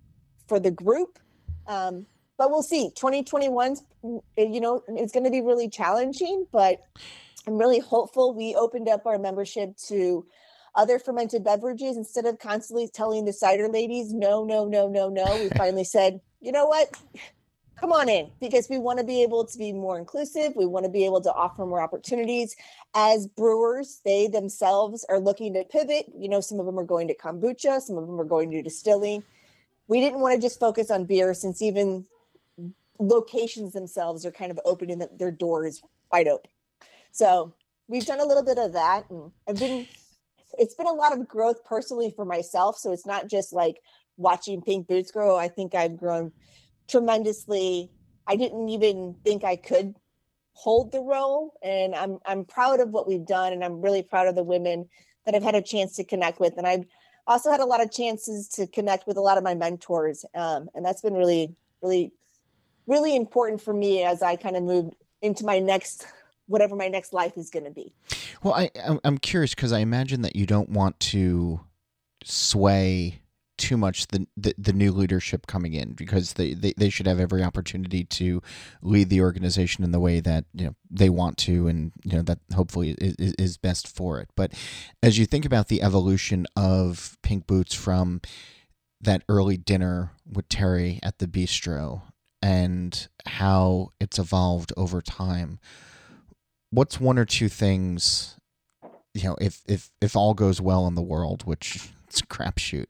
[0.49, 1.19] for the group.
[1.67, 2.07] Um,
[2.37, 2.91] but we'll see.
[2.97, 3.77] 2021
[4.37, 6.81] you know it's going to be really challenging but
[7.47, 10.27] i'm really hopeful we opened up our membership to
[10.75, 15.25] other fermented beverages instead of constantly telling the cider ladies no no no no no
[15.43, 16.97] we finally said you know what
[17.83, 20.53] come on in because we want to be able to be more inclusive.
[20.55, 22.55] We want to be able to offer more opportunities.
[22.95, 26.07] As brewers, they themselves are looking to pivot.
[26.17, 28.63] You know, some of them are going to kombucha, some of them are going to
[28.63, 29.25] distilling.
[29.89, 32.07] We didn't want to just focus on beer since even
[33.01, 36.51] locations themselves are kind of opening their doors wide open.
[37.11, 37.53] So
[37.89, 39.89] we've done a little bit of that and I've been
[40.59, 42.77] it's been a lot of growth personally for myself.
[42.79, 43.81] So it's not just like
[44.17, 45.37] watching Pink Boots grow.
[45.37, 46.33] I think I've grown
[46.89, 47.91] tremendously.
[48.27, 49.97] I didn't even think I could
[50.55, 54.29] hold the role and I'm I'm proud of what we've done and I'm really proud
[54.29, 54.89] of the women
[55.25, 56.85] that I've had a chance to connect with and I've
[57.27, 60.69] also had a lot of chances to connect with a lot of my mentors um,
[60.75, 62.13] and that's been really really
[62.87, 64.93] really important for me as I kind of move
[65.23, 66.07] into my next
[66.53, 67.93] whatever my next life is going to be.
[68.43, 68.71] Well, I
[69.05, 71.61] I'm curious because I imagine that you don't want to
[72.25, 73.23] sway
[73.59, 77.21] too much the, the, the new leadership coming in because they, they, they should have
[77.21, 78.43] every opportunity to
[78.81, 82.23] lead the organization in the way that you know they want to and you know
[82.23, 84.53] that hopefully is, is best for it but
[85.03, 88.21] as you think about the evolution of pink boots from
[89.01, 92.03] that early dinner with teri at the bistro
[92.43, 95.61] and how it's evolved over time
[96.73, 98.37] what's one or two things
[99.15, 102.87] you know if if if all goes well in the world which it's a crapshoot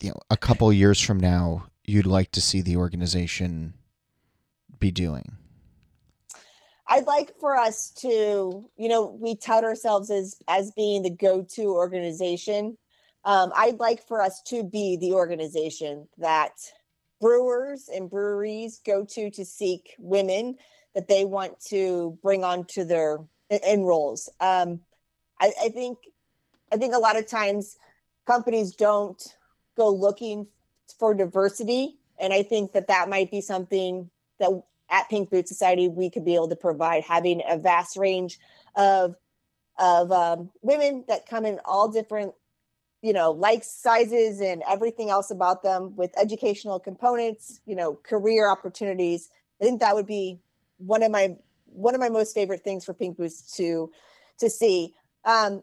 [0.00, 3.74] you know a couple years from now you'd like to see the organization
[4.78, 5.36] be doing?
[6.86, 11.68] I'd like for us to, you know, we tout ourselves as as being the go-to
[11.68, 12.76] organization.
[13.24, 16.52] Um, I'd like for us to be the organization that
[17.20, 20.56] brewers and breweries go to to seek women
[20.94, 23.18] that they want to bring onto their
[23.50, 24.28] in roles.
[24.40, 24.80] Um,
[25.40, 25.98] I, I think
[26.72, 27.76] I think a lot of times
[28.26, 29.22] companies don't
[29.76, 30.46] go looking
[30.98, 31.96] for diversity.
[32.18, 34.50] And I think that that might be something that
[34.90, 38.38] at Pink Boot Society we could be able to provide, having a vast range
[38.76, 39.16] of
[39.78, 42.32] of um, women that come in all different
[43.04, 48.48] you know, like sizes and everything else about them with educational components, you know, career
[48.48, 49.28] opportunities.
[49.60, 50.40] I think that would be
[50.78, 53.90] one of my one of my most favorite things for Pink Boots to
[54.38, 54.94] to see.
[55.24, 55.62] Um,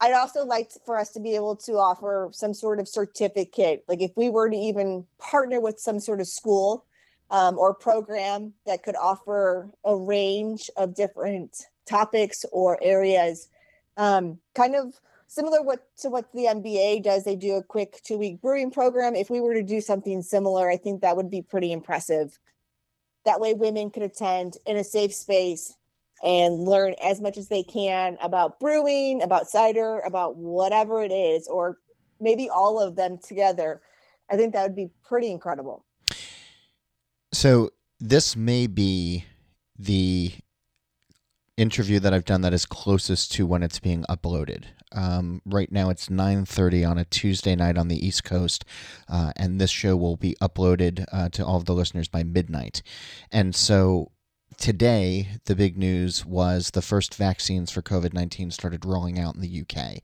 [0.00, 3.84] I'd also like for us to be able to offer some sort of certificate.
[3.86, 6.86] Like if we were to even partner with some sort of school
[7.30, 13.48] um, or program that could offer a range of different topics or areas,
[13.98, 14.94] um, kind of
[15.26, 17.24] similar what to what the MBA does.
[17.24, 19.14] They do a quick two week brewing program.
[19.14, 22.38] If we were to do something similar, I think that would be pretty impressive.
[23.24, 25.74] That way, women could attend in a safe space
[26.22, 31.48] and learn as much as they can about brewing, about cider, about whatever it is,
[31.48, 31.78] or
[32.20, 33.80] maybe all of them together.
[34.30, 35.84] I think that would be pretty incredible.
[37.32, 39.24] So, this may be
[39.78, 40.32] the
[41.60, 44.64] interview that I've done that is closest to when it's being uploaded.
[44.92, 48.64] Um, right now, it's 9:30 on a Tuesday night on the East Coast,
[49.08, 52.82] uh, and this show will be uploaded uh, to all of the listeners by midnight.
[53.30, 54.10] And so,
[54.56, 59.42] today, the big news was the first vaccines for COVID 19 started rolling out in
[59.42, 60.02] the UK.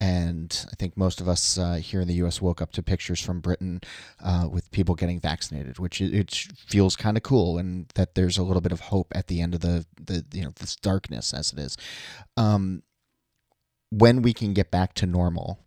[0.00, 2.42] And I think most of us uh, here in the U.S.
[2.42, 3.80] woke up to pictures from Britain
[4.22, 6.34] uh, with people getting vaccinated, which it, it
[6.66, 9.54] feels kind of cool, and that there's a little bit of hope at the end
[9.54, 11.76] of the, the you know this darkness as it is.
[12.36, 12.82] Um,
[13.90, 15.60] when we can get back to normal,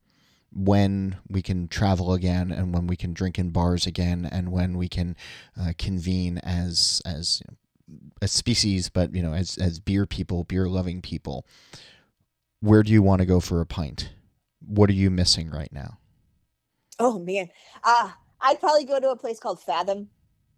[0.52, 4.78] when we can travel again, and when we can drink in bars again, and when
[4.78, 5.16] we can
[5.60, 10.44] uh, convene as as you know, a species, but you know, as as beer people,
[10.44, 11.46] beer loving people,
[12.60, 14.10] where do you want to go for a pint?
[14.68, 15.98] What are you missing right now?
[17.00, 17.50] Oh man,
[17.84, 18.12] uh,
[18.42, 20.10] I'd probably go to a place called Fathom.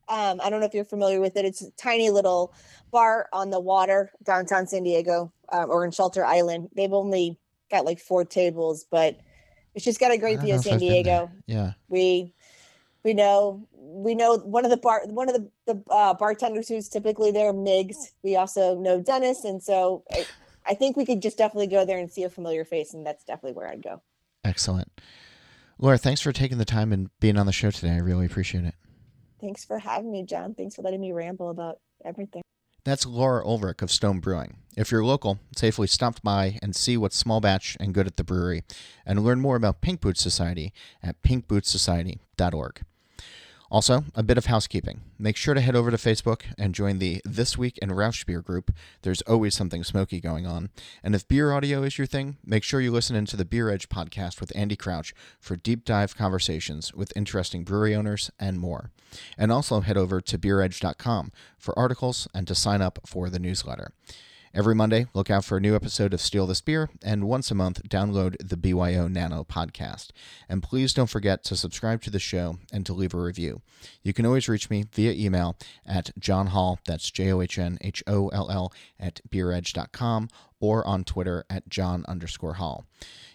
[0.07, 1.45] Um, I don't know if you're familiar with it.
[1.45, 2.53] It's a tiny little
[2.91, 6.69] bar on the water downtown San Diego um, or in Shelter Island.
[6.75, 7.37] They've only
[7.69, 9.19] got like four tables, but
[9.75, 11.29] it's just got a great view of San Diego.
[11.45, 12.33] Yeah, we
[13.03, 16.89] we know we know one of the bar one of the the uh, bartenders who's
[16.89, 17.95] typically there, Migs.
[18.23, 20.25] We also know Dennis, and so I,
[20.69, 23.23] I think we could just definitely go there and see a familiar face, and that's
[23.23, 24.01] definitely where I'd go.
[24.43, 25.01] Excellent,
[25.79, 25.97] Laura.
[25.97, 27.93] Thanks for taking the time and being on the show today.
[27.93, 28.75] I really appreciate it.
[29.41, 30.53] Thanks for having me, John.
[30.53, 32.43] Thanks for letting me ramble about everything.
[32.85, 34.57] That's Laura Ulrich of Stone Brewing.
[34.77, 38.23] If you're local, safely stop by and see what's small batch and good at the
[38.23, 38.63] brewery,
[39.05, 40.71] and learn more about Pink Boots Society
[41.03, 42.81] at pinkbootssociety.org.
[43.71, 45.01] Also, a bit of housekeeping.
[45.19, 48.71] Make sure to head over to Facebook and join the This Week in Rauchbier group.
[49.03, 50.69] There's always something smoky going on.
[51.03, 53.87] And if beer audio is your thing, make sure you listen into the Beer Edge
[53.87, 58.89] podcast with Andy Crouch for deep dive conversations with interesting brewery owners and more.
[59.37, 63.91] And also head over to beeredge.com for articles and to sign up for the newsletter.
[64.51, 67.55] Every Monday, look out for a new episode of Steal This Beer, and once a
[67.55, 70.09] month, download the BYO Nano podcast.
[70.49, 73.61] And please don't forget to subscribe to the show and to leave a review.
[74.01, 77.77] You can always reach me via email at John Holl, that's J O H N
[77.81, 80.29] H O L L, at beeredge.com,
[80.59, 82.85] or on Twitter at John underscore Holl.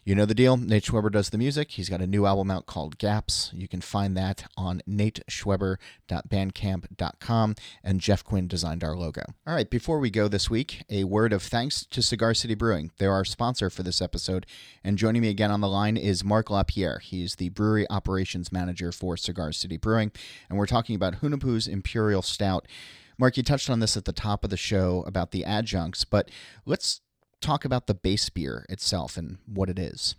[0.07, 0.59] You know the deal.
[0.59, 1.71] Nate Schweber does the music.
[1.71, 3.51] He's got a new album out called Gaps.
[3.55, 7.55] You can find that on nateschweber.bandcamp.com.
[7.83, 9.23] And Jeff Quinn designed our logo.
[9.47, 12.91] All right, before we go this week, a word of thanks to Cigar City Brewing.
[12.99, 14.45] They're our sponsor for this episode.
[14.85, 16.99] And joining me again on the line is Mark LaPierre.
[16.99, 20.13] He's the brewery operations manager for Cigar City Brewing.
[20.51, 22.69] And we're talking about Hunahpu's Imperial Stout.
[23.17, 26.31] Mark, you touched on this at the top of the show about the adjuncts, but
[26.67, 27.01] let's
[27.41, 30.17] talk about the base beer itself and what it is.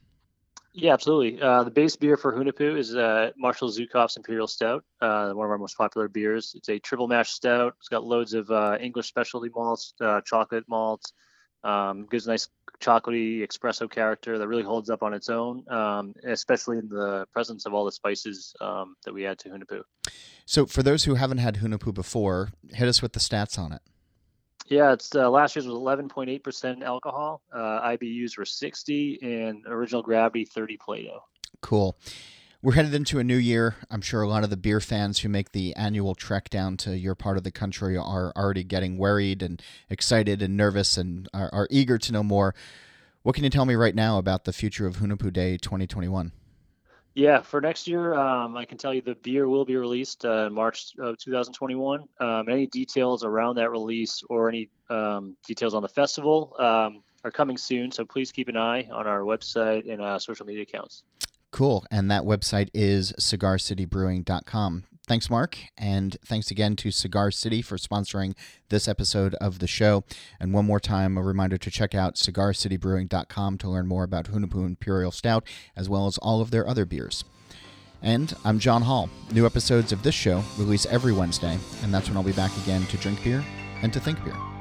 [0.77, 1.41] Yeah, absolutely.
[1.41, 5.51] Uh, the base beer for Hunahpu is uh, Marshal Zhukov's Imperial Stout, uh, one of
[5.51, 6.53] our most popular beers.
[6.53, 7.75] It's a triple mash stout.
[7.79, 11.13] It's got loads of uh, English specialty malts, uh, chocolate malts.
[11.63, 12.49] Um, gives a nice
[12.79, 17.65] chocolatey espresso character that really holds up on its own, um, especially in the presence
[17.65, 19.81] of all the spices um, that we add to Hunahpu.
[20.45, 23.81] So, for those who haven't had Hunahpu before, hit us with the stats on it.
[24.67, 27.41] Yeah, it's uh, last year's was 11.8% alcohol.
[27.53, 31.23] Uh, IBUs were 60 and original gravity 30 Plato.
[31.61, 31.97] Cool.
[32.63, 33.75] We're headed into a new year.
[33.91, 36.97] I'm sure a lot of the beer fans who make the annual trek down to
[36.97, 41.51] your part of the country are already getting worried and excited and nervous and are,
[41.53, 42.55] are eager to know more.
[43.21, 46.31] What can you tell me right now about the future of Hunahpu Day 2021?
[47.15, 50.47] Yeah, for next year, um, I can tell you the beer will be released uh,
[50.47, 52.03] in March of 2021.
[52.19, 57.31] Um, any details around that release or any um, details on the festival um, are
[57.31, 57.89] coming soon.
[57.89, 61.03] So please keep an eye on our website and uh, social media accounts.
[61.51, 61.85] Cool.
[61.89, 64.83] And that website is cigarcitybrewing.com.
[65.05, 65.57] Thanks, Mark.
[65.77, 68.35] And thanks again to Cigar City for sponsoring
[68.69, 70.03] this episode of the show.
[70.39, 74.65] And one more time, a reminder to check out cigarcitybrewing.com to learn more about Hunahpu
[74.65, 77.23] Imperial Stout, as well as all of their other beers.
[78.01, 79.09] And I'm John Holl.
[79.31, 82.85] New episodes of this show release every Wednesday, and that's when I'll be back again
[82.87, 83.43] to drink beer
[83.81, 84.54] and to think beer.